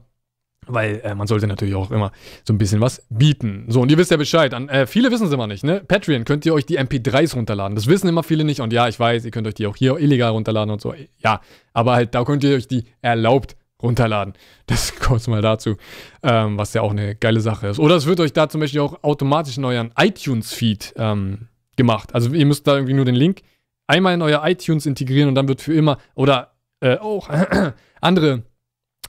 [0.66, 2.14] Weil äh, man sollte natürlich auch immer
[2.46, 3.66] so ein bisschen was bieten.
[3.68, 4.54] So, und ihr wisst ja Bescheid.
[4.54, 5.82] An, äh, viele wissen es immer nicht, ne?
[5.86, 7.76] Patreon könnt ihr euch die MP3s runterladen.
[7.76, 8.62] Das wissen immer viele nicht.
[8.62, 10.94] Und ja, ich weiß, ihr könnt euch die auch hier illegal runterladen und so.
[11.18, 11.42] Ja,
[11.74, 14.34] aber halt, da könnt ihr euch die erlaubt runterladen.
[14.66, 15.76] Das kurz mal dazu,
[16.24, 17.80] ähm, was ja auch eine geile Sache ist.
[17.80, 22.16] Oder es wird euch da zum Beispiel auch automatisch in euren iTunes-Feed ähm, gemacht.
[22.16, 23.42] Also ihr müsst da irgendwie nur den Link
[23.88, 27.30] einmal in euer iTunes integrieren und dann wird für immer, oder äh, auch
[28.02, 28.44] andere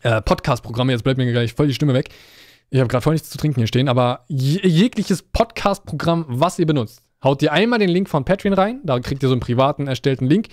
[0.03, 2.11] äh, Podcast-Programme, jetzt bleibt mir gleich voll die Stimme weg.
[2.71, 7.03] Ich habe gerade voll nichts zu trinken hier stehen, aber jegliches Podcast-Programm, was ihr benutzt,
[7.23, 10.27] haut ihr einmal den Link von Patreon rein, da kriegt ihr so einen privaten erstellten
[10.27, 10.49] Link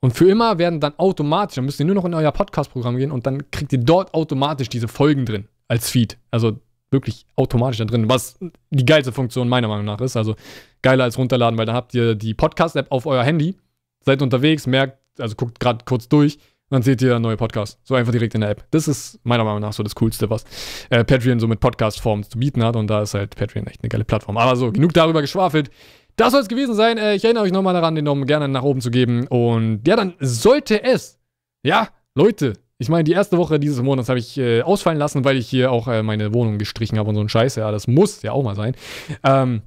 [0.00, 3.10] und für immer werden dann automatisch, dann müsst ihr nur noch in euer Podcast-Programm gehen
[3.10, 6.18] und dann kriegt ihr dort automatisch diese Folgen drin als Feed.
[6.30, 8.38] Also wirklich automatisch da drin, was
[8.70, 10.16] die geilste Funktion meiner Meinung nach ist.
[10.16, 10.36] Also
[10.82, 13.56] geiler als runterladen, weil dann habt ihr die Podcast-App auf euer Handy,
[14.00, 16.38] seid unterwegs, merkt, also guckt gerade kurz durch
[16.68, 17.80] und dann seht ihr neue Podcasts.
[17.84, 18.64] So einfach direkt in der App.
[18.72, 20.44] Das ist meiner Meinung nach so das Coolste, was
[20.90, 22.74] äh, Patreon so mit Podcast-Formen zu bieten hat.
[22.74, 24.36] Und da ist halt Patreon echt eine geile Plattform.
[24.36, 25.70] Aber so, genug darüber geschwafelt.
[26.16, 26.98] Das soll es gewesen sein.
[26.98, 29.26] Äh, ich erinnere euch nochmal daran, den Daumen gerne nach oben zu geben.
[29.26, 31.18] Und ja, dann sollte es.
[31.62, 32.54] Ja, Leute.
[32.78, 35.72] Ich meine, die erste Woche dieses Monats habe ich äh, ausfallen lassen, weil ich hier
[35.72, 37.56] auch äh, meine Wohnung gestrichen habe und so ein Scheiß.
[37.56, 38.74] Ja, das muss ja auch mal sein.
[39.22, 39.62] Ähm,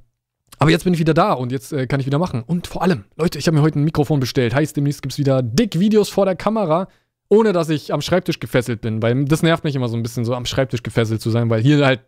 [0.58, 2.44] aber jetzt bin ich wieder da und jetzt äh, kann ich wieder machen.
[2.46, 4.54] Und vor allem, Leute, ich habe mir heute ein Mikrofon bestellt.
[4.54, 6.86] Heißt, demnächst gibt es wieder dick Videos vor der Kamera,
[7.28, 9.02] ohne dass ich am Schreibtisch gefesselt bin.
[9.02, 11.62] Weil das nervt mich immer so ein bisschen, so am Schreibtisch gefesselt zu sein, weil
[11.62, 12.00] hier halt,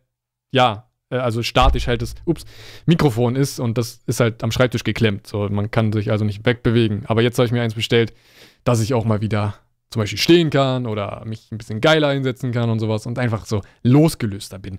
[0.52, 2.44] ja, äh, also statisch halt das ups,
[2.86, 5.26] Mikrofon ist und das ist halt am Schreibtisch geklemmt.
[5.26, 7.04] So, man kann sich also nicht wegbewegen.
[7.06, 8.12] Aber jetzt habe ich mir eins bestellt,
[8.64, 9.54] dass ich auch mal wieder
[9.90, 13.44] zum Beispiel stehen kann oder mich ein bisschen geiler einsetzen kann und sowas und einfach
[13.44, 14.78] so losgelöster bin.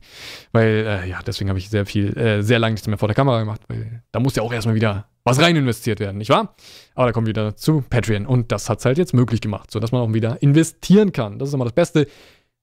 [0.52, 3.16] Weil, äh, ja, deswegen habe ich sehr viel, äh, sehr lange nichts mehr vor der
[3.16, 6.56] Kamera gemacht, weil da muss ja auch erstmal wieder was rein investiert werden, nicht wahr?
[6.96, 9.72] Aber da kommen wir wieder zu Patreon und das hat es halt jetzt möglich gemacht,
[9.72, 11.40] sodass man auch wieder investieren kann.
[11.40, 12.08] Das ist immer das Beste.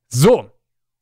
[0.09, 0.51] So,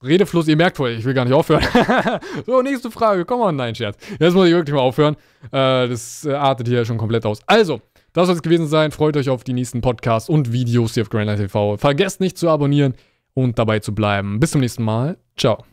[0.05, 1.65] Redefluss, ihr merkt wohl, ich will gar nicht aufhören.
[2.47, 3.25] so, nächste Frage.
[3.25, 3.97] Komm mal, nein, Scherz.
[4.21, 5.17] Jetzt muss ich wirklich mal aufhören.
[5.47, 7.41] Äh, das äh, artet hier schon komplett aus.
[7.47, 7.81] Also,
[8.13, 8.93] das soll es gewesen sein.
[8.93, 11.77] Freut euch auf die nächsten Podcasts und Videos hier auf Grand TV.
[11.77, 12.95] Vergesst nicht zu abonnieren
[13.35, 14.39] und dabei zu bleiben.
[14.39, 15.19] Bis zum nächsten Mal.
[15.37, 15.65] Ciao.